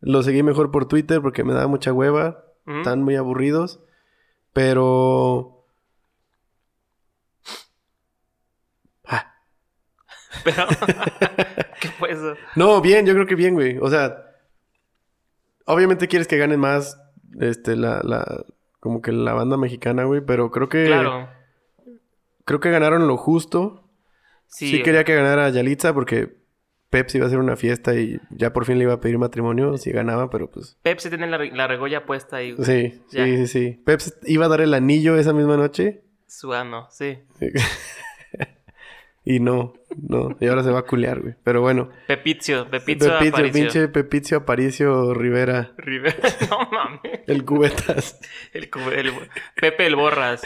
[0.00, 2.44] Los seguí mejor por Twitter porque me daba mucha hueva.
[2.66, 2.78] Ujú.
[2.78, 3.80] Están muy aburridos.
[4.52, 5.64] Pero.
[9.06, 9.34] Ah.
[10.44, 10.66] Pero,
[11.80, 12.34] ¿qué fue eso?
[12.56, 13.78] No, bien, yo creo que bien, güey.
[13.78, 14.24] O sea,
[15.66, 16.98] obviamente quieres que gane más,
[17.40, 18.44] este, la, la,
[18.80, 21.28] como que la banda mexicana, güey, pero creo que, Claro.
[22.44, 23.88] creo que ganaron lo justo.
[24.46, 26.39] Sí, Sí, quería que ganara Yalitza porque
[26.90, 29.78] Pepsi iba a hacer una fiesta y ya por fin le iba a pedir matrimonio
[29.78, 30.76] si ganaba, pero pues...
[30.82, 32.52] Pepsi tiene la, la regolla puesta ahí.
[32.52, 32.66] güey.
[32.66, 33.24] Sí, Ya.
[33.24, 33.82] sí, sí, sí.
[33.84, 37.18] Pepsi iba a dar el anillo esa misma noche Su ano, sí.
[39.24, 40.36] y no, no.
[40.40, 41.34] Y ahora se va a culear, güey.
[41.44, 41.90] Pero bueno.
[42.08, 43.52] Pepizio, Pepizio Aparicio.
[43.52, 45.72] pinche Pepizio Aparicio Rivera.
[45.76, 46.16] Rivera.
[46.50, 47.00] No mames.
[47.26, 48.18] El cubetas.
[48.52, 49.12] El, el-
[49.60, 50.42] Pepe el Borras.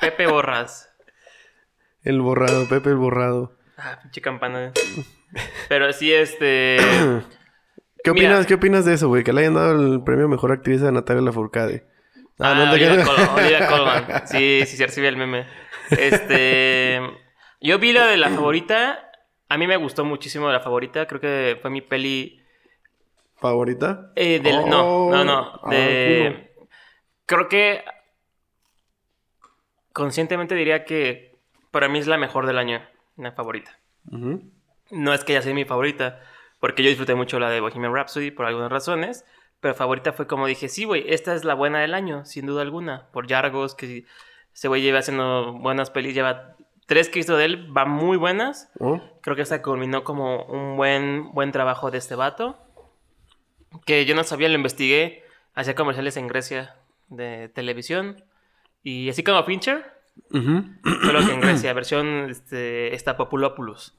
[0.00, 0.86] Pepe Borras.
[2.02, 3.52] El borrado, Pepe el borrado.
[3.82, 4.72] Ah, pinche campana.
[5.68, 6.76] Pero sí, este.
[8.02, 8.28] ¿Qué Mira.
[8.30, 9.24] opinas, ¿Qué opinas de eso, güey?
[9.24, 11.86] Que le hayan dado el premio Mejor Actriz a Natalia Lafourcade.
[12.38, 13.28] Ah, no te Olivia Colman.
[13.38, 14.26] Olivia Colman.
[14.26, 15.46] Sí, sí, se recibe el meme.
[15.90, 17.00] Este.
[17.60, 19.10] Yo vi la de la favorita.
[19.48, 21.06] A mí me gustó muchísimo la favorita.
[21.06, 22.42] Creo que fue mi peli
[23.36, 24.12] ¿Favorita?
[24.16, 25.52] Eh, del- no, no, no.
[25.62, 26.52] Oh, de-
[27.26, 27.82] creo que
[29.92, 31.36] conscientemente diría que
[31.70, 32.82] para mí es la mejor del año,
[33.22, 33.78] la favorita.
[34.90, 36.20] No es que ella sea mi favorita,
[36.58, 39.24] porque yo disfruté mucho la de Bohemian Rhapsody por algunas razones,
[39.60, 42.62] pero favorita fue como dije, sí, güey, esta es la buena del año, sin duda
[42.62, 44.06] alguna, por Yargos, que
[44.52, 46.56] ese güey lleva haciendo buenas pelis, lleva
[46.90, 48.68] tres que hizo de él, van muy buenas.
[48.80, 52.58] Oh, Creo que esta culminó como un buen, buen trabajo de este vato.
[53.86, 55.22] Que yo no sabía, lo investigué.
[55.54, 56.74] Hacía comerciales en Grecia
[57.06, 58.24] de televisión.
[58.82, 59.99] Y así como Fincher,
[60.30, 63.98] solo que en Grecia, versión este, esta Populopoulos.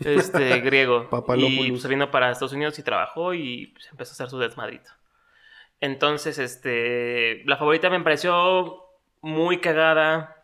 [0.00, 1.08] Este, griego.
[1.36, 4.90] Y se vino para Estados Unidos y trabajó y pues, empezó a hacer su desmadrito.
[5.80, 8.84] Entonces, este, la favorita me pareció
[9.20, 10.42] muy cagada,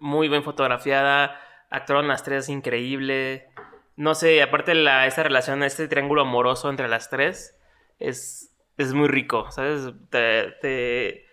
[0.00, 3.48] muy bien fotografiada, actuaron las tres increíble.
[3.96, 7.56] No sé, aparte la, esta relación, este triángulo amoroso entre las tres
[7.98, 9.92] es, es muy rico, ¿sabes?
[10.10, 11.26] Te, te,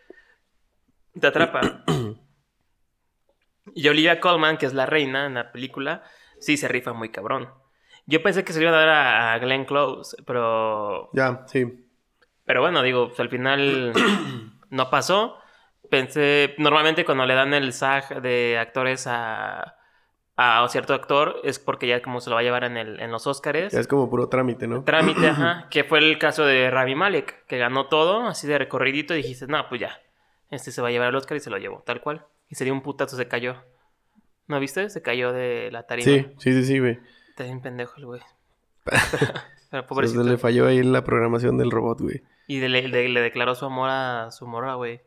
[1.20, 1.84] te atrapa.
[3.76, 6.04] Y Olivia Colman, que es la reina en la película,
[6.40, 7.50] sí se rifa muy cabrón.
[8.06, 11.66] Yo pensé que se le iba a dar a, a Glenn Close, pero Ya, sí.
[12.46, 13.94] pero bueno, digo, pues, al final
[14.70, 15.38] no pasó.
[15.90, 19.78] Pensé, normalmente cuando le dan el SAG de actores a,
[20.36, 23.12] a cierto actor es porque ya como se lo va a llevar en, el, en
[23.12, 23.72] los Oscars.
[23.74, 24.84] Ya es como puro trámite, ¿no?
[24.84, 29.14] Trámite, ajá, que fue el caso de Rami Malek, que ganó todo, así de recorridito,
[29.14, 30.00] y dijiste, no, pues ya,
[30.50, 32.26] este se va a llevar el Oscar y se lo llevó, tal cual.
[32.54, 33.56] Y sería un putazo, se cayó.
[34.48, 34.88] ¿No viste?
[34.92, 36.06] Se cayó de la tarima.
[36.06, 37.00] Sí, sí, sí, sí, güey.
[37.30, 38.22] Está bien pendejo el güey.
[38.86, 40.24] Pero Se pobrecito.
[40.24, 42.22] le falló ahí la programación del robot, güey.
[42.46, 45.02] Y de- le, de- le declaró su amor a su morra, güey.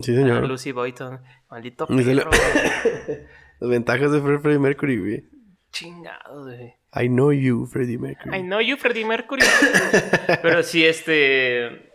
[0.00, 0.46] Sí, A señor.
[0.46, 1.20] Lucy Boyton.
[1.50, 2.30] Maldito se perro.
[3.60, 5.24] Las ventajas de Fre- Freddie Mercury, güey.
[5.72, 6.74] Chingado, güey.
[6.94, 8.36] I know you, Freddie Mercury.
[8.38, 9.42] I know you, Freddie Mercury.
[10.42, 11.92] Pero sí, este...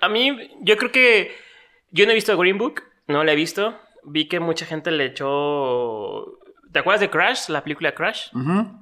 [0.00, 1.32] A mí, yo creo que...
[1.92, 2.82] Yo no he visto Green Book.
[3.06, 3.78] No la he visto.
[4.06, 6.38] Vi que mucha gente le echó...
[6.72, 7.48] ¿Te acuerdas de Crash?
[7.48, 8.30] La película Crash.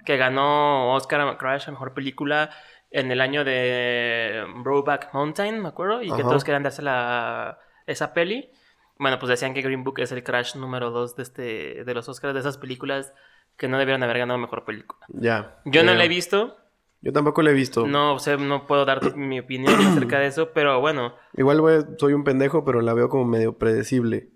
[0.05, 2.51] Que ganó Oscar a Crash a Mejor Película
[2.91, 6.03] en el año de Brokeback Mountain, me acuerdo.
[6.03, 8.51] Y que todos querían darse la, esa peli.
[8.99, 12.09] Bueno, pues decían que Green Book es el Crash número 2 de, este, de los
[12.09, 13.13] Oscars, de esas películas
[13.57, 15.05] que no debieron haber ganado Mejor Película.
[15.09, 15.57] Ya.
[15.65, 16.57] Yo no la he visto,
[17.01, 17.87] Yo tampoco la he visto.
[17.87, 21.15] no sé, no puedo dar mi opinión acerca de eso, pero bueno.
[21.37, 24.29] Igual, güey, soy un pendejo, pero la veo como medio predecible.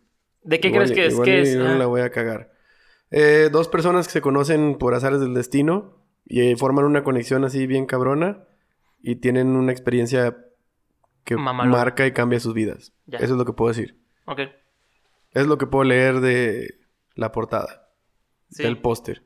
[0.47, 1.13] ¿De qué Igual- crees que es?
[1.13, 1.57] igual ¿Qué es?
[1.57, 2.53] no Ah, la voy a cagar.
[3.11, 7.45] Eh, dos personas que se conocen por azares del destino y eh, forman una conexión
[7.45, 8.45] así bien cabrona
[9.03, 10.37] y tienen una experiencia
[11.25, 12.93] que marca y cambia sus vidas.
[13.07, 13.19] Ya.
[13.19, 14.01] Eso es lo que puedo decir.
[14.27, 14.41] ok,
[15.33, 16.79] Es lo que puedo leer de
[17.15, 17.89] la portada,
[18.51, 18.63] sí.
[18.63, 19.23] del póster.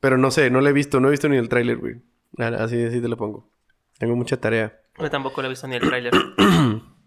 [0.00, 2.02] Pero no sé, no la he visto, no he visto ni el tráiler, güey.
[2.38, 3.50] Así, así te lo pongo.
[3.98, 4.80] Tengo mucha tarea.
[4.98, 6.12] Yo tampoco lo he visto ni el tráiler.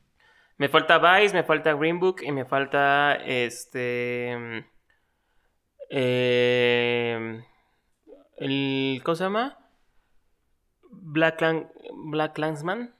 [0.62, 4.64] me falta Vice, me falta Green Book y me falta este.
[5.90, 7.44] eh,
[8.38, 9.58] el, ¿Cómo se llama?
[10.92, 11.68] Black, Clan,
[12.06, 12.94] Black Clansman.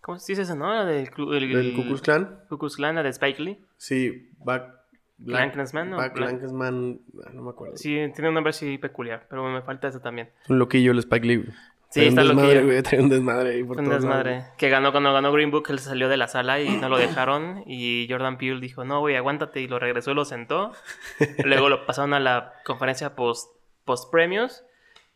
[0.00, 0.74] ¿Cómo se dice eso, no?
[0.74, 2.40] La del el, ¿Del Ku Klux Klan?
[2.48, 3.64] Ku Klux Klan, la de Spike Lee.
[3.76, 4.74] Sí, Back...
[5.18, 5.96] Black, Klansman, ¿no?
[5.98, 7.76] Black- ah, no me acuerdo.
[7.76, 10.30] Sí, tiene un nombre así peculiar, pero me falta eso también.
[10.48, 11.44] Un loquillo el Spike Lee.
[11.90, 12.82] Sí, está un desmadre, güey.
[12.82, 14.30] Trae un desmadre ahí por un desmadre.
[14.40, 14.48] lados.
[14.58, 17.62] Que ganó cuando ganó Green Book, él salió de la sala y no lo dejaron.
[17.66, 19.60] Y Jordan Peele dijo, no, güey, aguántate.
[19.62, 20.72] Y lo regresó y lo sentó.
[21.44, 23.50] Luego lo pasaron a la conferencia post,
[23.84, 24.64] post premios.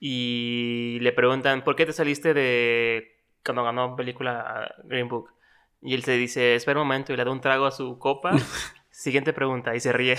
[0.01, 5.31] Y le preguntan, ¿por qué te saliste de cuando ganó película Green Book?
[5.81, 8.33] Y él se dice, espera un momento y le da un trago a su copa.
[8.91, 10.17] Siguiente pregunta y se ríe.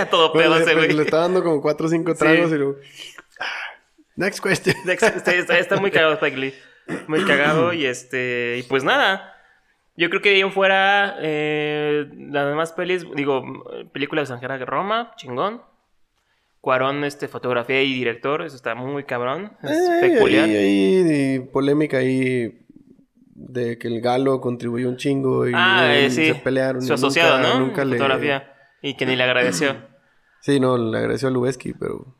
[0.00, 0.96] A todo Bueno, pedo le, ese pues, güey.
[0.96, 2.18] le está dando como cuatro o cinco Sí.
[2.18, 2.76] tragos y luego...
[4.16, 4.74] "Ah, Next question.
[4.88, 6.54] Está, está- está muy cagado Spike Lee.
[7.08, 8.56] Muy cagado y este...
[8.58, 9.32] Y pues nada.
[9.96, 11.16] Yo creo que de ahí en fuera...
[11.20, 13.04] eh, las demás pelis...
[13.14, 13.42] Digo,
[13.92, 15.12] película extranjera que Roma.
[15.16, 15.62] Chingón.
[16.60, 18.42] Cuarón, este, fotografía y director.
[18.42, 19.52] Eso está muy cabrón.
[19.62, 20.44] Es Eh, peculiar.
[20.44, 22.60] Hay- hay polémica ahí
[23.34, 26.26] de que el galo contribuyó un chingo y ah, eh, sí.
[26.28, 26.82] se pelearon.
[26.82, 27.60] y Su asociado, nunca- ¿no?
[27.66, 27.96] Nunca le...
[27.98, 28.52] Fotografía.
[28.82, 29.76] Y que ni le agradeció.
[30.40, 32.14] Sí, no, le agradeció a Lubeski, pero...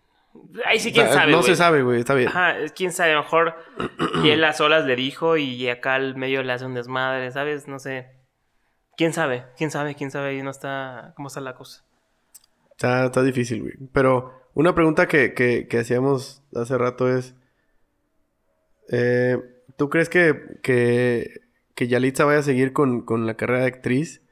[0.64, 2.00] Ahí sí, quién sabe, No se sabe, güey.
[2.00, 2.28] Está bien.
[2.28, 3.54] Ajá, quién sabe, a lo mejor
[4.24, 7.68] y él a solas le dijo y acá al medio le hace un desmadre, ¿sabes?
[7.68, 8.08] No sé.
[8.96, 9.44] ¿Quién sabe?
[9.58, 9.94] ¿Quién sabe?
[9.94, 10.30] ¿Quién sabe?
[10.30, 11.12] Ahí no está...
[11.16, 11.84] ¿Cómo está la cosa?
[12.70, 13.74] Está, está difícil, güey.
[13.92, 17.34] Pero una pregunta que, que, que hacíamos hace rato es...
[18.90, 19.38] eh,
[19.76, 21.40] ¿Tú crees que, que,
[21.74, 24.22] que Yalitza vaya a seguir con, con la carrera de actriz?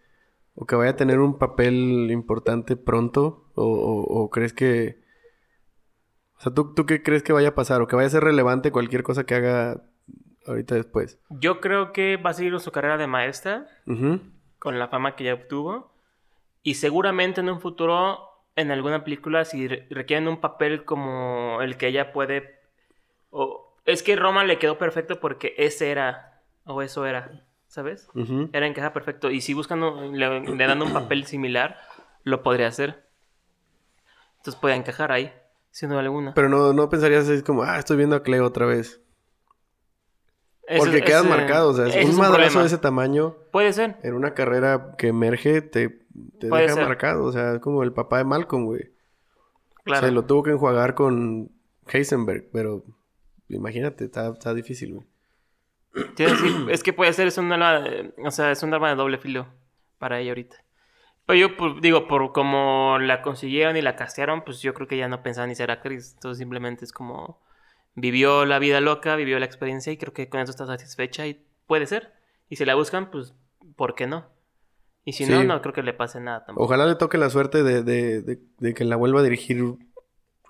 [0.55, 3.51] ¿O que vaya a tener un papel importante pronto?
[3.55, 5.04] ¿O, o- o crees que...
[6.37, 7.81] O sea, ¿tú, ¿tú qué crees que vaya a pasar?
[7.81, 9.83] ¿O que vaya a ser relevante cualquier cosa que haga
[10.47, 11.19] ahorita después.
[11.31, 13.67] Yo creo que va a seguir su carrera de maestra
[14.59, 15.93] con la fama que ya obtuvo.
[16.63, 18.19] Y seguramente en un futuro,
[18.57, 22.59] en alguna película, si re- requieren un papel como el que ella puede...
[23.31, 23.75] O...
[23.87, 28.09] Es que Roma le quedó perfecto porque ese era, o eso era, ¿sabes?
[28.55, 29.31] Era encaja perfecto.
[29.31, 31.79] Y si buscan, un- le, le dan un papel similar,
[32.23, 33.07] lo podría hacer.
[34.39, 35.33] Entonces puede encajar ahí,
[35.75, 36.35] sin duda alguna.
[36.35, 39.01] Pero no, no pensarías así como, ah, estoy viendo a Cleo otra vez.
[40.79, 43.99] Porque quedas marcado, o sea, es un madrazo de ese tamaño Puede ser.
[44.03, 45.89] en una carrera que emerge te,
[46.39, 46.85] te Puede deja ser.
[46.87, 47.25] marcado.
[47.25, 48.91] O sea, es como el papá de Malcolm, güey.
[49.85, 50.07] Claro.
[50.07, 51.51] Se lo tuvo que enjuagar con
[51.93, 52.83] Heisenberg, pero
[53.49, 55.07] imagínate, está, está difícil, güey.
[56.17, 56.25] Sí,
[56.71, 59.19] es que puede ser, es un arma, de- o sea, es un arma de doble
[59.19, 59.47] filo
[59.99, 60.64] para ella ahorita.
[61.27, 64.97] Pero yo pues, digo, por como la consiguieron y la castearon, pues yo creo que
[64.99, 66.13] ya no pensaba ni ser actriz.
[66.15, 67.41] Entonces simplemente es como
[67.95, 71.43] vivió la vida loca, vivió la experiencia y creo que con eso está satisfecha y
[71.67, 72.13] puede ser.
[72.51, 73.35] Y si la buscan, pues,
[73.77, 74.27] ¿por qué no?
[75.07, 76.65] Y si no, no creo que le pase nada tampoco.
[76.65, 79.63] Ojalá le toque la suerte de, de, de, de que la vuelva a dirigir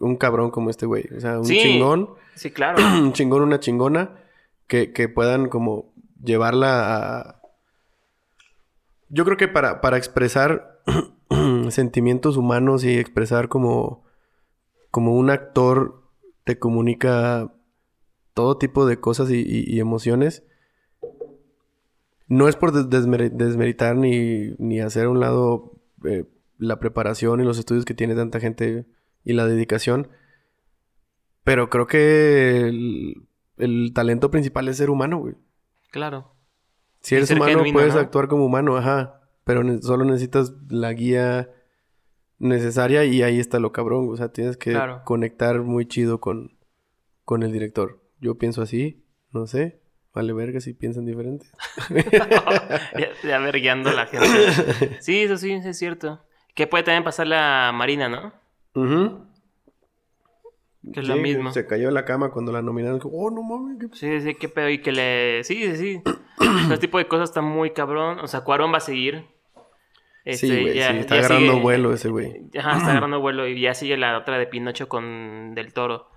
[0.01, 1.05] un cabrón como este güey.
[1.17, 1.59] O sea, un Sí.
[1.59, 2.79] chingón, Sí, claro.
[2.85, 4.11] un chingón, una chingona,
[4.67, 7.41] que, que puedan como llevarla a...
[9.09, 10.81] Yo creo que para, para expresar
[11.71, 14.05] sentimientos humanos y expresar como,
[14.91, 16.03] como un actor
[16.45, 17.53] te comunica
[18.35, 20.43] todo tipo de cosas y, emociones.
[22.27, 25.73] No es por des- desmeri- desmeritar ni, ni hacer a un lado
[26.05, 26.25] eh,
[26.59, 28.87] la preparación y los estudios que tiene tanta gente
[29.25, 30.09] y la dedicación.
[31.45, 32.69] Pero creo que
[33.59, 35.35] el talento principal es ser humano, güey.
[35.91, 36.33] claro.
[37.05, 38.01] Si eres humano, genuino, puedes ¿no?
[38.01, 39.21] actuar como humano, ajá.
[39.45, 41.51] Pero solo necesitas la guía
[42.39, 44.09] necesaria y ahí está lo cabrón.
[44.11, 45.03] O sea, tienes que Claro.
[45.05, 46.57] conectar muy chido con,
[47.25, 48.01] con el director.
[48.21, 49.81] Yo pienso así, no sé.
[50.15, 51.47] Vale verga si piensan diferente.
[52.99, 54.27] ya, ya vergueando la gente.
[55.01, 56.25] Sí, eso sí, es cierto.
[56.55, 58.33] Que puede también pasarle a Marina, ¿no?
[58.75, 59.27] Ujú.
[60.93, 61.51] Que es Sí, lo mismo.
[61.53, 62.99] Se cayó de la cama cuando la nominaron.
[62.99, 63.79] Dijo, Oh, no mames.
[63.81, 63.97] qué-".
[63.97, 64.69] Sí, sí, qué pedo.
[64.69, 65.43] Y que le.
[65.45, 66.03] Sí, sí, sí.
[66.67, 68.19] Ese tipo de cosas está muy cabrón.
[68.21, 69.27] O sea, Cuarón va a seguir.
[70.25, 70.75] Este, sí, güey.
[70.75, 72.43] ya- sí, está ya agarrando sigue- vuelo ese güey.
[72.59, 73.47] Ajá, está agarrando vuelo.
[73.47, 76.09] Y ya sigue la otra de Pinocho con Del Toro.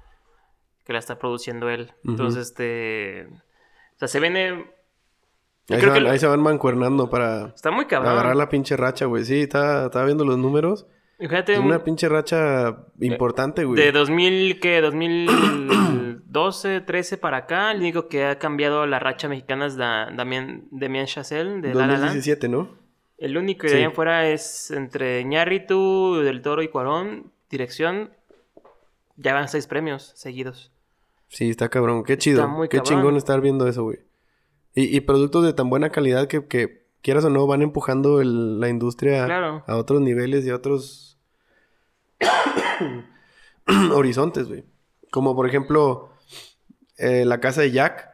[0.86, 1.92] Que la está produciendo él.
[2.06, 3.28] Entonces, este.
[3.28, 4.66] O sea, se viene.
[5.70, 8.14] Ahí se, van, que- ahí se van mancuernando para Está muy cabrón.
[8.14, 9.26] agarrar la pinche racha, güey.
[9.26, 10.88] Sí, estaba, estaba viendo los números.
[11.20, 13.82] Fíjate, un- una pinche racha importante, güey.
[13.82, 14.82] De 2000, ¿qué?
[14.82, 20.68] 2012, 13 para acá, el único que ha cambiado la racha mexicana es da, Damián,
[20.72, 22.00] Damián Chazelle de La La Land.
[22.02, 22.70] 2017, ¿no?
[23.18, 23.76] El único de Sí.
[23.78, 27.32] ahí en fuera es entre Ñarritu, Del Toro y Cuarón.
[27.50, 28.12] Dirección,
[29.16, 30.72] ya van seis premios seguidos.
[31.30, 32.04] Sí, está cabrón.
[32.04, 32.42] Qué chido.
[32.42, 32.98] Está muy Qué cabrón.
[33.00, 34.00] chingón estar viendo eso, güey.
[34.76, 38.60] Y, y productos de tan buena calidad que, que, quieras o no, van empujando el-
[38.60, 39.64] la industria Claro.
[39.68, 41.18] a otros niveles y a otros
[43.94, 44.64] horizontes, güey.
[45.12, 46.10] Como por ejemplo,
[46.98, 48.10] eh, La casa de Jack,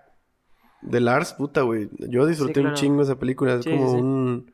[0.81, 1.89] de Lars, puta, güey.
[2.09, 2.75] Yo disfruté un claro.
[2.77, 3.55] chingo esa película.
[3.55, 3.95] Es Sí, como sí.
[3.97, 4.53] un...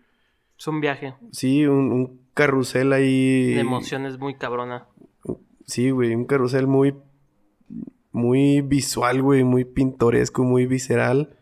[0.57, 3.53] Es un viaje Sí, un, un carrusel ahí...
[3.53, 4.87] de emociones muy cabrona.
[5.65, 6.95] Sí, güey, un carrusel muy,
[8.11, 11.37] muy visual, güey, muy pintoresco, muy visceral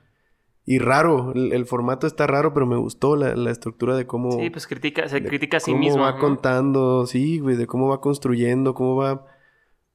[0.69, 1.31] y raro.
[1.33, 4.67] El, el formato está raro, pero me gustó la, la estructura de cómo, Sí, pues
[4.67, 6.01] critica, se critica a sí cómo mismo.
[6.03, 6.19] va ¿no?
[6.19, 9.25] contando, sí, güey, de cómo va construyendo, cómo va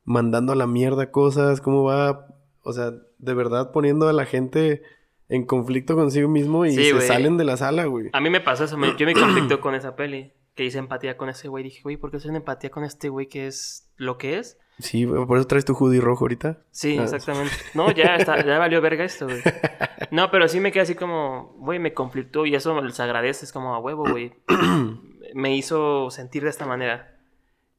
[0.04, 2.26] mandando a la mierda cosas, cómo va,
[2.62, 4.82] o sea, de verdad poniendo a la gente
[5.28, 7.06] en conflicto consigo mismo y Sí, se güey.
[7.06, 8.08] salen de la sala, güey.
[8.12, 10.32] A mí me pasó eso, me- yo me conflicto con esa peli.
[10.54, 11.64] Que hice empatía con ese güey.
[11.64, 14.58] Dije, güey, ¿por qué hacer empatía con este güey que es lo que es?
[14.82, 16.58] Sí, güey, por eso traes tu hoodie rojo ahorita.
[16.70, 17.04] Sí, Ah.
[17.04, 17.52] exactamente.
[17.74, 19.40] No, ya, está, ya valió verga esto, güey.
[20.10, 23.52] No, pero sí me quedé así como, güey, me conflictó y eso les agradece, es
[23.52, 24.32] como a huevo, güey.
[25.34, 27.16] me hizo sentir de esta manera.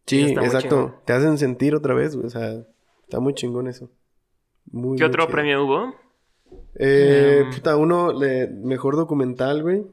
[0.08, 1.00] Sí, exacto.
[1.06, 2.26] Te hacen sentir otra vez, güey.
[2.26, 2.64] O sea,
[3.04, 3.90] está muy chingón eso.
[4.72, 5.32] Muy, ¿Qué muy otro chido.
[5.32, 5.96] premio hubo?
[6.76, 7.52] Eh, Em.
[7.52, 9.86] puta, uno, le- mejor documental, güey.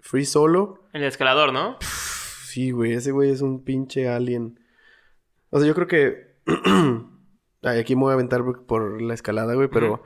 [0.00, 0.82] Free Solo.
[0.92, 1.76] El escalador, ¿no?
[1.80, 4.58] Sí, güey, ese güey es un pinche alien.
[5.50, 6.29] O sea, yo creo que.
[7.62, 10.02] Ay, aquí me voy a aventar por, la escalada, güey, pero.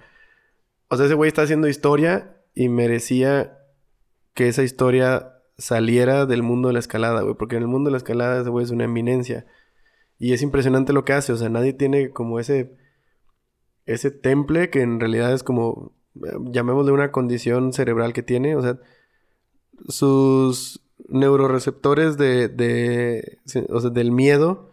[0.88, 3.58] O sea, ese güey está haciendo historia y merecía
[4.34, 7.92] que esa historia saliera del mundo de la escalada, güey, porque en el mundo de
[7.92, 9.46] la escalada ese güey es una eminencia.
[10.18, 12.76] Y es impresionante lo que hace, o sea, nadie tiene como ese.
[13.86, 15.92] Ese temple que en realidad es como.
[16.14, 18.78] Llamémosle una condición cerebral que tiene, o sea
[19.88, 23.38] sus neuroreceptores de, de-
[23.68, 24.70] o sea, del miedo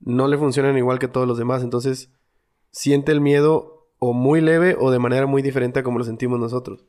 [0.00, 1.62] no le funcionan igual que todos los demás.
[1.62, 2.12] Entonces,
[2.70, 6.38] siente el miedo o muy leve o de manera muy diferente a como lo sentimos
[6.38, 6.84] nosotros.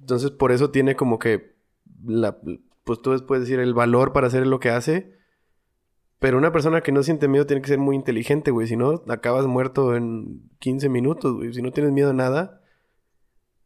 [0.00, 1.54] Entonces, por eso tiene como que
[2.04, 2.38] la,
[2.84, 5.14] pues tú puedes decir el valor para hacer lo que hace.
[6.18, 8.66] Pero una persona que no siente miedo tiene que ser muy inteligente, güey.
[8.66, 11.52] Si no, acabas muerto en 15 minutos, güey.
[11.52, 12.62] Si no tienes miedo a nada,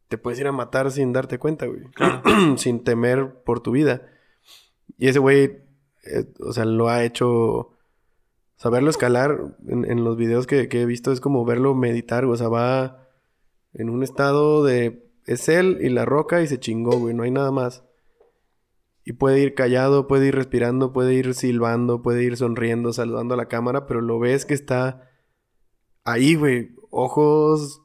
[0.08, 1.82] te puedes ir a matar sin darte cuenta, güey.
[2.56, 4.08] sin temer por tu vida.
[4.96, 5.44] Y ese güey,
[6.04, 7.70] eh, o sea, lo ha hecho...
[8.58, 12.34] Saberlo escalar en, en los videos que, que he visto es como verlo meditar, güey.
[12.34, 13.08] O sea, va
[13.72, 15.08] en un estado de...
[15.26, 17.14] Es él y la roca y se chingó, güey.
[17.14, 17.84] No hay nada más.
[19.04, 23.36] Y puede ir callado, puede ir respirando, puede ir silbando, puede ir sonriendo, saludando a
[23.36, 25.08] la cámara, pero lo ves que está
[26.02, 26.74] ahí, güey.
[26.90, 27.80] Ojos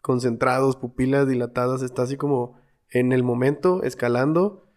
[0.00, 2.58] concentrados, pupilas dilatadas, está así como
[2.90, 4.68] en el momento, escalando,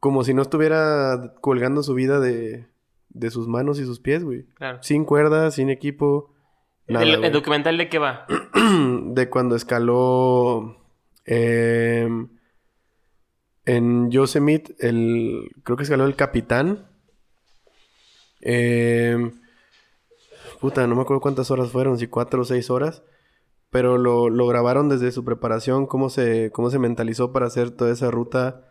[0.00, 2.71] como si no estuviera colgando su vida de,
[3.14, 4.44] de sus manos y sus pies, güey.
[4.54, 4.82] Claro.
[4.82, 6.32] Sin cuerdas, sin equipo.
[6.88, 8.26] Nada, ¿El, documental de qué va?
[9.04, 10.76] de cuando escaló
[11.24, 12.28] em,
[13.64, 16.88] en Yosemite, el, creo que escaló el capitán.
[18.40, 19.32] Em,
[20.60, 23.02] puta, no me acuerdo cuántas horas fueron, si cuatro o seis horas.
[23.70, 27.90] Pero lo, lo grabaron desde su preparación, cómo se, cómo se mentalizó para hacer toda
[27.90, 28.68] esa ruta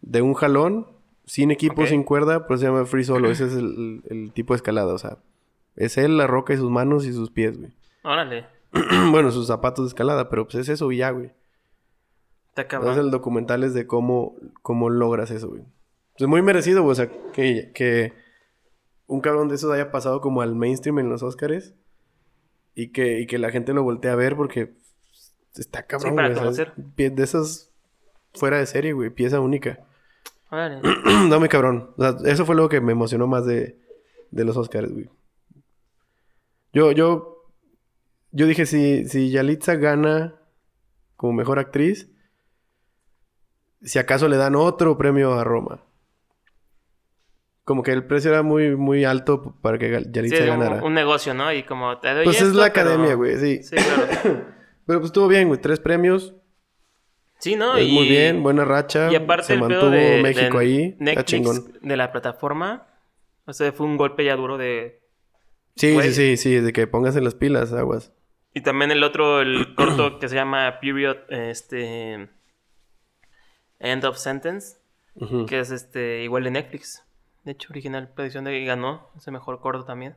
[0.00, 0.86] de un jalón,
[1.30, 3.30] sin equipo, sin cuerda, pues se llama free solo.
[3.30, 5.18] Ese es el, el tipo de escalada, o sea,
[5.76, 7.70] es él, la roca y sus manos y sus pies, güey.
[8.02, 8.48] Órale.
[9.12, 11.30] bueno, sus zapatos de escalada, pero pues es eso y ya, güey.
[12.48, 15.62] Está Entonces el documental es de cómo, cómo logras eso, güey.
[16.16, 16.92] Es muy merecido, güey.
[16.92, 18.12] O sea, que, que
[19.06, 21.74] un cabrón de esos haya pasado como al mainstream en los Oscars
[22.74, 24.72] y que, y que la gente lo voltee a ver porque
[25.54, 26.48] está cabrón, Sí, para güey.
[26.48, 27.72] o sea, de esas
[28.34, 29.10] fuera de serie, güey.
[29.10, 29.86] Pieza única.
[31.28, 31.90] No, muy cabrón.
[31.96, 33.78] O sea, eso fue lo que me emocionó más de,
[34.30, 35.08] de los Oscars, güey.
[36.72, 37.46] Yo, yo,
[38.32, 40.36] yo dije, si, si Yalitza gana
[41.16, 42.08] como mejor actriz,
[43.82, 45.82] si acaso le dan otro premio a Roma.
[47.64, 50.82] Como que el precio era muy, muy alto para que Sí, Yalitza un, ganara.
[50.84, 51.52] un negocio, ¿no?
[51.52, 53.62] Y como te doy Pues es la academia, güey, sí.
[53.62, 54.06] Sí, claro.
[54.86, 55.60] Pero pues estuvo bien, güey.
[55.60, 56.34] Tres premios.
[57.40, 57.76] Sí, ¿no?
[57.76, 59.10] es y, muy bien, buena racha.
[59.10, 60.96] Y aparte se el mantuvo pedo de, México de ahí.
[60.98, 61.78] Netflix, chingón.
[61.80, 62.86] de la plataforma,
[63.46, 65.00] o sea, fue un golpe ya duro de...
[65.76, 66.12] Sí, Güey.
[66.12, 66.60] sí, sí, sí.
[66.60, 68.12] De que pongas en las pilas, aguas.
[68.52, 72.28] Y también el otro, el corto que se llama Period, este...
[73.80, 74.76] End of Sentence,
[75.48, 77.02] que es este igual de Netflix.
[77.44, 80.16] De hecho, original producción de y ganó ese mejor corto también.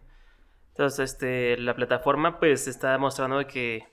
[0.72, 3.88] Entonces, este, la plataforma pues está mostrando que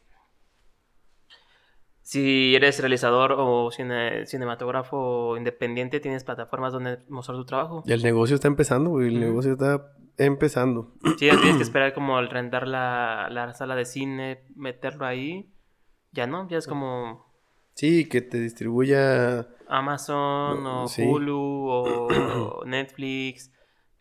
[2.11, 7.85] si eres realizador o cine- cinematógrafo independiente, tienes plataformas donde mostrar tu trabajo.
[7.87, 9.07] El negocio está empezando, güey.
[9.15, 10.93] El negocio está empezando.
[11.19, 15.53] Sí, tienes que esperar como el rentar la, la sala de cine, meterlo ahí.
[16.11, 17.31] Ya no, ya es como
[17.75, 19.47] Sí, que te distribuya.
[19.69, 21.05] Amazon o sí.
[21.05, 21.39] Hulu
[21.71, 23.53] o Netflix,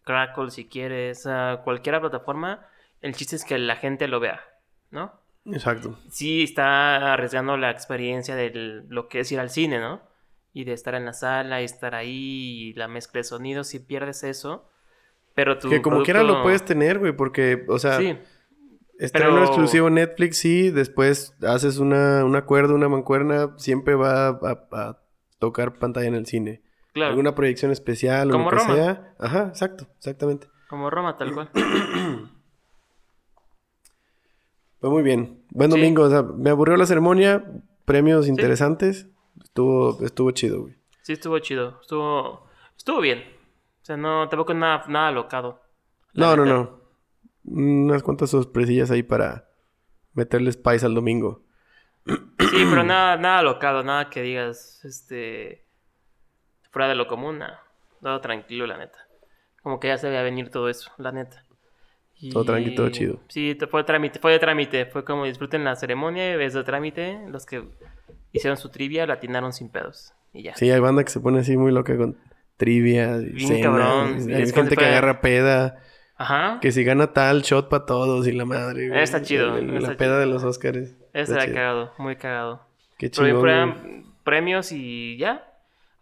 [0.04, 2.66] Crackle si quieres, a cualquier plataforma.
[3.02, 4.42] El chiste es que la gente lo vea,
[4.90, 5.14] ¿no?
[5.54, 5.98] Exacto.
[6.10, 10.02] Sí está arriesgando la experiencia de lo que es ir al cine, ¿no?
[10.54, 13.80] Y de estar en la sala y estar ahí y la mezcla de sonidos, si
[13.80, 14.68] pierdes eso.
[15.36, 18.18] Pero tu Que como quiera lo puedes tener, güey, porque, o sea, Sí,
[18.98, 20.70] estreno pero- exclusivo Netflix, sí.
[20.72, 25.00] Después haces una, un acuerdo, una mancuerna, siempre va a, a
[25.38, 26.62] tocar pantalla en el cine.
[26.94, 27.12] claro.
[27.12, 28.76] Alguna proyección especial o lo que Roma.
[28.76, 29.14] sea.
[29.20, 30.48] Ajá, exacto, exactamente.
[30.68, 31.50] Como Roma, tal cual.
[34.80, 35.44] Fue muy bien.
[35.52, 35.78] Buen Sí.
[35.78, 37.44] domingo, o sea, me aburrió la ceremonia,
[37.86, 39.08] premios interesantes.
[39.44, 40.76] Estuvo, estuvo chido, güey.
[41.02, 41.80] Sí, estuvo chido.
[41.82, 43.20] Estuvo, estuvo bien.
[43.82, 45.62] O sea, no, tampoco nada, nada locado.
[46.14, 46.80] No, no, no.
[47.46, 49.50] Unas cuantas sorpresillas ahí para
[50.14, 51.44] meterle spice al domingo.
[52.06, 52.16] Sí,
[52.70, 55.66] pero nada, nada locado, nada que digas, este,
[56.72, 57.64] fuera de lo común, nada.
[58.02, 59.00] Todo tranquilo, la neta.
[59.64, 61.44] Como que ya se veía venir todo eso, la neta.
[62.22, 63.20] Y- Todo tranqui, todo chido.
[63.30, 64.86] Sí, fue trámite, fue de trámite.
[64.88, 67.18] Fue como disfruten la ceremonia, es de trámite.
[67.30, 67.64] Los que
[68.34, 70.14] hicieron su trivia la atinaron sin pedos.
[70.34, 70.56] Y ya.
[70.56, 72.18] Sí, hay banda que se pone así muy loca con
[72.58, 74.32] trivia, Bien cenas, cabrón.
[74.36, 75.82] Hay gente que agarra peda,
[76.18, 76.60] Ajá.
[76.62, 78.90] que si gana tal, shot para todos y la madre.
[78.90, 79.02] güey.
[79.02, 80.20] Está chido, El- el- está la peda chido.
[80.20, 80.96] de los Oscars.
[81.14, 81.56] Está era chido.
[81.56, 82.68] cagado, muy cagado.
[82.98, 85.46] Qué fueran premios y ya.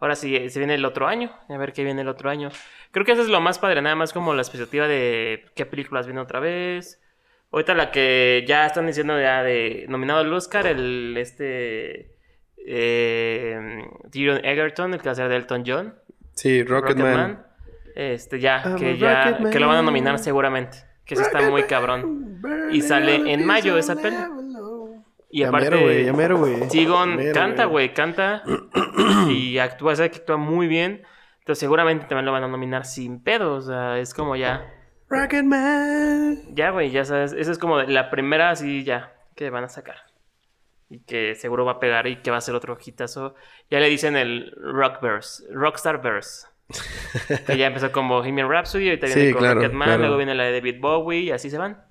[0.00, 1.32] Ahora sí, se viene el otro año.
[1.48, 2.50] A ver qué viene el otro año.
[2.90, 6.06] Creo que eso es lo más padre, nada más como la expectativa de qué películas
[6.06, 7.00] vienen otra vez.
[7.50, 12.14] Ahorita la que ya están diciendo ya de nominado al Oscar, el este
[12.58, 13.58] eh,
[14.10, 15.94] Tyrion Egerton, el que va a ser de Elton John.
[16.34, 17.44] Sí, Rocketman.
[17.94, 20.78] Este ya, I'm que ya, que lo van a nominar seguramente.
[21.04, 22.40] Que eso está muy cabrón.
[22.70, 24.16] Y sale en mayo esa peli.
[25.30, 26.70] Y Ya aparte, mero, güey, ya mero, güey.
[26.70, 28.42] Sigon Mero, canta, güey, canta.
[29.28, 31.02] y actúa, sabe que actúa muy bien.
[31.40, 33.54] Entonces seguramente también lo van a nominar sin pedo.
[33.54, 34.72] O sea, es como ya.
[35.08, 36.54] Rocketman.
[36.54, 37.32] Ya, güey, ya sabes.
[37.32, 39.96] Esa es como la primera así ya que van a sacar.
[40.90, 43.34] Y que seguro va a pegar y que va a ser otro hitazo.
[43.70, 46.46] Ya le dicen el Rockverse, Rockstar Verse.
[47.46, 50.00] que ya empezó con Bohemian Rhapsody, ahorita viene Sí, con claro, Rocketman, claro.
[50.00, 51.82] luego viene la de David Bowie y así se van.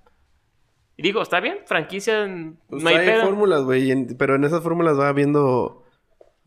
[0.98, 2.28] Y digo, está bien, franquicia,
[2.70, 5.84] Pues no hay hay fórmulas, güey, en- pero en esas fórmulas va habiendo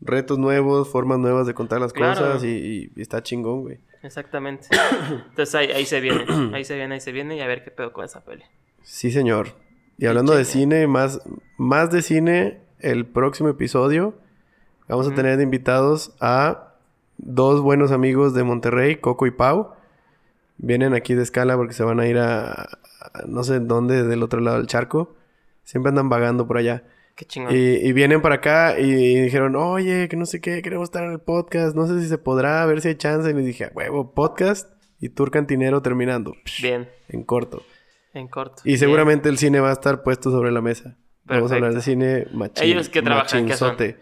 [0.01, 2.19] retos nuevos, formas nuevas de contar las Claro.
[2.19, 3.79] cosas y, está chingón, güey.
[4.03, 4.67] Exactamente.
[5.29, 7.71] Entonces ahí, ahí se viene, ahí se viene, ahí se viene y a ver qué
[7.71, 8.43] pedo con esa peli.
[8.83, 9.49] Sí, señor.
[9.97, 11.21] Y hablando de cine, más,
[11.57, 14.15] más de cine, el próximo episodio
[14.89, 16.73] vamos a tener de invitados a
[17.17, 19.73] dos buenos amigos de Monterrey, Coco y Pau.
[20.57, 22.67] Vienen aquí de escala porque se van a ir a
[23.27, 25.15] no sé dónde, del otro lado del charco.
[25.63, 26.83] Siempre andan vagando por allá.
[27.15, 27.55] Qué chingón.
[27.55, 31.11] Y, y vienen para acá y dijeron, oye, que no sé qué, queremos estar en
[31.11, 33.29] el podcast, no sé si se podrá, a ver si hay chance.
[33.29, 36.33] Y les dije, "A huevo, podcast y tour cantinero terminando.
[36.61, 37.63] Bien, En corto.
[38.13, 38.61] en corto.
[38.65, 38.79] Y Bien.
[38.79, 40.97] seguramente el cine va a estar puesto sobre la mesa.
[41.25, 42.65] Vamos a hablar de cine machín.
[42.71, 43.45] ¿Ellos qué trabajan?
[43.45, 43.69] ¿Qué son?
[43.69, 43.97] machinzote.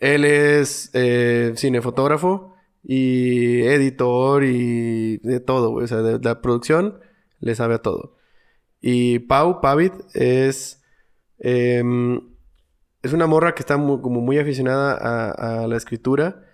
[0.00, 5.84] Él es eh, cinefotógrafo y editor y de todo, güey.
[5.84, 7.00] O sea, de la producción
[7.40, 8.16] le sabe a todo.
[8.86, 10.82] Y Pau Pavit es...
[11.38, 12.20] em,
[13.02, 16.44] es una morra que está mu- como muy aficionada a, a la escritura,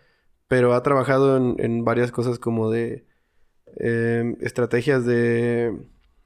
[0.47, 3.05] pero ha trabajado en, en varias cosas como de
[3.79, 5.77] em, estrategias de,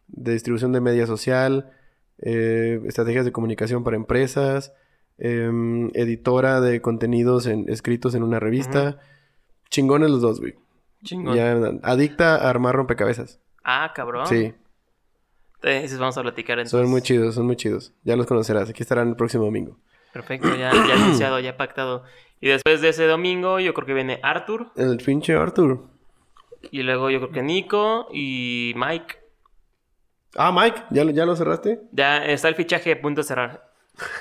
[0.09, 1.70] de distribución de media social,
[2.18, 4.72] eh, estrategias de comunicación para empresas,
[5.18, 8.98] em, editora de contenidos en- escritos en una revista.
[9.70, 10.55] Chingones los dos, güey.
[11.02, 11.34] Chingón.
[11.36, 11.52] Ya,
[11.82, 13.40] adicta a armar rompecabezas.
[13.62, 14.26] Ah, cabrón.
[14.26, 14.55] Sí,
[15.72, 16.78] Entonces vamos a platicar entonces.
[16.80, 17.92] son muy chidos, son muy chidos.
[18.04, 18.68] Ya los conocerás.
[18.70, 19.78] Aquí estarán el próximo domingo.
[20.12, 22.04] Perfecto, ya, ya anunciado, ya pactado.
[22.40, 24.70] Y después de ese domingo, yo creo que viene Arthur.
[24.76, 25.84] El pinche Arthur.
[26.70, 29.16] Y luego yo creo que Nico y Mike.
[30.36, 31.80] Ah, Mike, ¿ya, lo- ya lo cerraste?
[31.92, 33.72] Ya está el fichaje a punto de cerrar.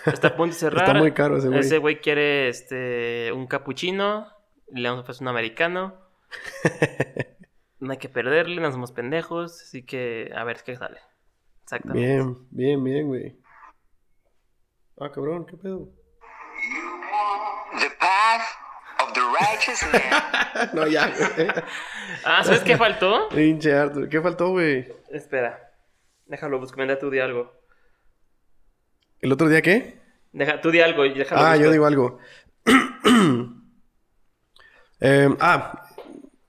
[0.05, 0.87] Está a punto de cerrar.
[0.87, 1.59] Está muy caro ese güey.
[1.59, 4.27] Ese güey quiere este un capuchino.
[4.71, 5.95] Le damos pues un americano.
[7.79, 9.61] no hay que perderle, no somos pendejos.
[9.61, 10.99] Así que a ver qué sale.
[11.63, 12.07] Exactamente.
[12.07, 13.39] Bien, bien, bien, güey.
[14.99, 15.89] Ah, cabrón, ¿qué pedo?
[17.79, 18.41] The path
[19.01, 21.47] of the righteous man no, ya, güey.
[22.23, 23.29] Ah, ¿sabes qué faltó?
[23.29, 24.07] Pinche Arthur.
[24.07, 24.87] ¿Qué faltó, güey?
[25.09, 25.59] Espera.
[26.25, 26.79] Déjalo, busco.
[26.79, 27.51] Mira, tú di algo.
[29.19, 29.99] ¿El otro día qué?
[30.31, 31.41] Deja, tú di algo y déjalo.
[31.41, 32.19] Ah, yo digo algo.
[35.05, 35.83] Eh, ah,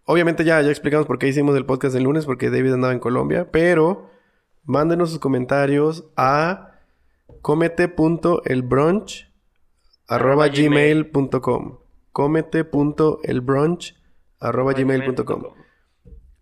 [0.04, 3.00] obviamente ya, ya explicamos por qué hicimos el podcast el lunes, porque David andaba en
[3.00, 4.13] Colombia, pero
[4.64, 6.72] mándenos sus comentarios a
[7.42, 9.26] comete.elbrunch
[10.08, 11.10] arroba Arroba gmail.
[11.10, 11.78] gmail.com
[12.12, 13.94] comete.elbrunch
[14.40, 15.42] arroba gmail.com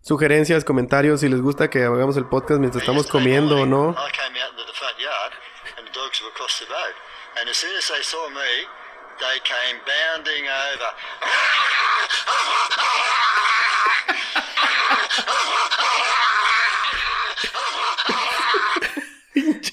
[0.01, 3.91] Sugerencias, comentarios, si les gusta que hagamos el podcast mientras estamos comiendo o no.
[3.91, 5.31] I came out into the front yard
[5.77, 6.93] and the dogs were across the road.
[7.39, 8.67] And as soon as they saw me,
[9.19, 10.91] they came bounding over.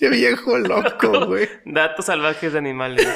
[0.00, 1.46] Pinche viejo loco, güey.
[1.66, 3.06] Datos salvajes de animales.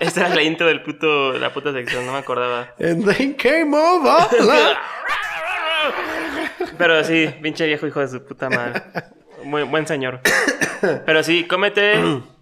[0.00, 2.74] Esta era la intro del puto, la puta sección, no me acordaba.
[2.78, 4.26] And they came over.
[6.78, 8.82] Pero sí, pinche viejo hijo de su puta madre.
[9.44, 10.20] Muy buen señor.
[11.06, 11.94] Pero sí, cómete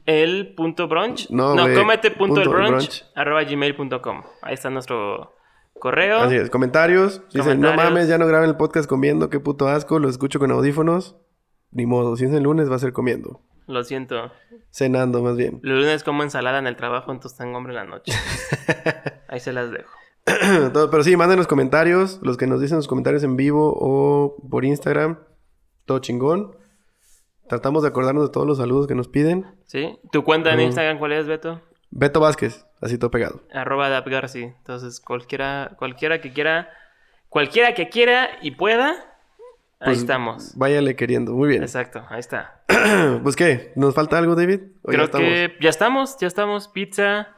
[0.06, 1.30] el punto brunch.
[1.30, 3.04] No, No, cómete punto punto el brunch, brunch.
[3.14, 4.22] arroba gmail.com.
[4.42, 5.36] Ahí está nuestro
[5.78, 6.18] correo.
[6.18, 7.22] Así es, comentarios.
[7.32, 10.50] Dicen, no mames, ya no graben el podcast comiendo, qué puto asco, lo escucho con
[10.50, 11.16] audífonos.
[11.72, 13.40] Ni modo, si es el lunes va a ser comiendo.
[13.66, 14.32] Lo siento.
[14.70, 15.60] Cenando más bien.
[15.62, 18.12] Los lunes como ensalada en el trabajo, entonces tengo hambre en la noche.
[19.28, 19.90] Ahí se las dejo.
[20.72, 25.18] Pero sí, mándenos comentarios, los que nos dicen los comentarios en vivo o por Instagram.
[25.86, 26.56] Todo chingón.
[27.48, 29.46] Tratamos de acordarnos de todos los saludos que nos piden.
[29.66, 29.98] ¿Sí?
[30.12, 30.60] ¿Tu cuenta en.
[30.60, 31.60] Instagram cuál es, Beto?
[31.90, 33.42] Beto Vázquez, así todo pegado.
[33.52, 34.42] Arroba Dapgarci.
[34.42, 36.68] Entonces, cualquiera, cualquiera que quiera,
[37.28, 39.09] cualquiera que quiera y pueda,
[39.80, 40.56] ahí Pues, estamos.
[40.56, 41.62] Váyale queriendo, muy bien.
[41.62, 42.62] Exacto, ahí está.
[43.22, 44.60] pues qué, ¿nos falta algo, David?
[44.82, 45.28] ¿O ya Creo estamos?
[45.28, 46.68] que ya estamos, ya estamos.
[46.68, 47.28] Pizza,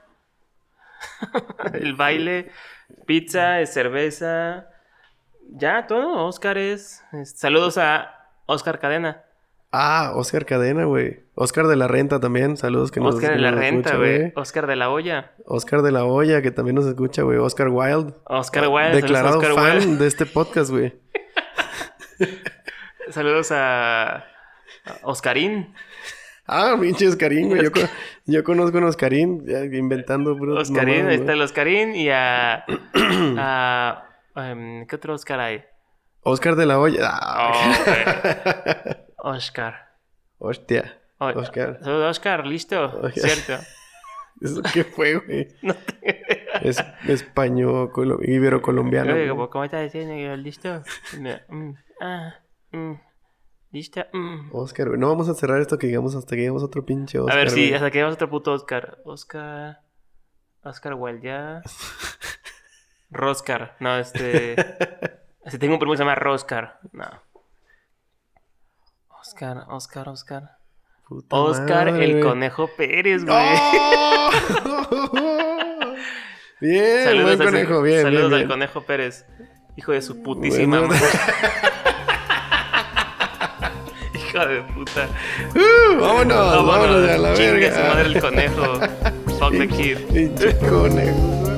[1.74, 2.50] el baile,
[3.06, 4.66] pizza, cerveza,
[5.50, 6.26] ya todo.
[6.26, 7.02] Óscares.
[7.12, 8.14] es- Saludos a
[8.46, 9.22] Oscar Cadena.
[9.74, 11.20] Ah, Oscar Cadena, güey.
[11.34, 14.30] Oscar de la Renta también, saludos que nos Oscar de la Renta, güey.
[14.36, 15.32] Oscar de la Olla.
[15.46, 17.38] Oscar de la Hoya, que también nos escucha, güey.
[17.38, 18.12] Oscar Wilde.
[18.24, 19.00] Oscar Wilde.
[19.00, 19.96] Declarado Oscar fan Wilde.
[19.96, 20.92] de este podcast, güey.
[23.10, 24.24] Saludos a
[25.02, 25.74] Oscarín.
[26.46, 27.62] Ah, pinche Oscarín, güey.
[27.62, 27.80] Yo, co-
[28.26, 32.64] yo conozco a un Oscarín inventando puros Oscarín, ahí está el Oscarín y a...
[33.38, 34.04] a
[34.36, 35.64] em, ¿Qué otro Oscar hay?
[36.22, 37.00] Oscar de la Hoya.
[37.04, 37.52] Ah,
[39.24, 39.92] Oh, Oscar.
[40.38, 40.98] Hostia.
[41.18, 41.78] Oscar.
[41.88, 43.10] Oscar, listo.
[43.12, 43.62] Cierto.
[44.40, 45.48] ¿Eso qué fue, güey?
[46.62, 49.48] Es español, colo- ibero-colombiano.
[49.50, 50.36] ¿cómo, estás diciendo?
[50.36, 50.82] ¿Listo?
[51.48, 52.34] Mm, ah,
[52.72, 52.92] mm.
[54.12, 54.50] Mm.
[54.52, 55.00] Oscar, güey.
[55.00, 57.34] No vamos a cerrar esto que digamos hasta que digamos otro pinche Oscar.
[57.34, 57.74] a ver, sí, güey.
[57.74, 58.98] hasta que llegamos a otro puto Oscar.
[59.06, 59.80] Oscar.
[60.62, 61.62] Oscar Wilde, ya.
[63.10, 63.76] Roscar.
[63.80, 64.56] No, este.
[65.46, 66.80] Si tengo un primo que se llama Roscar.
[66.92, 67.08] No.
[69.20, 70.42] Oscar, Oscar, Oscar.
[71.08, 72.22] Puta Oscar madre, el güey.
[72.22, 73.36] Conejo Pérez, güey.
[76.60, 78.48] Bien, Saludos, buen al- conejo, bien, saludos bien, al.
[78.48, 79.26] Conejo Pérez.
[79.76, 80.94] Hijo de su putísima Bueno.
[80.94, 81.08] madre.
[84.32, 85.08] Hijo de puta.
[85.54, 87.74] Uh, vámonos, vámonos, a la verga.
[87.74, 88.80] su madre el conejo.
[89.38, 89.98] Fuck the kid.
[90.12, 91.52] Pinche conejo.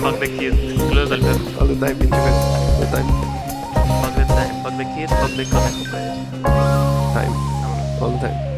[0.00, 0.54] Fuck the kid.
[0.78, 1.40] Saludos al perro.
[1.60, 2.36] All the time, pinche perro.
[2.70, 3.08] All the time.
[4.00, 4.62] Fuck the time.
[4.62, 5.10] Fuck the kid.
[5.10, 5.90] Fuck the conejo.
[5.90, 6.20] Pues.
[7.14, 7.34] Time.
[8.00, 8.49] All the time.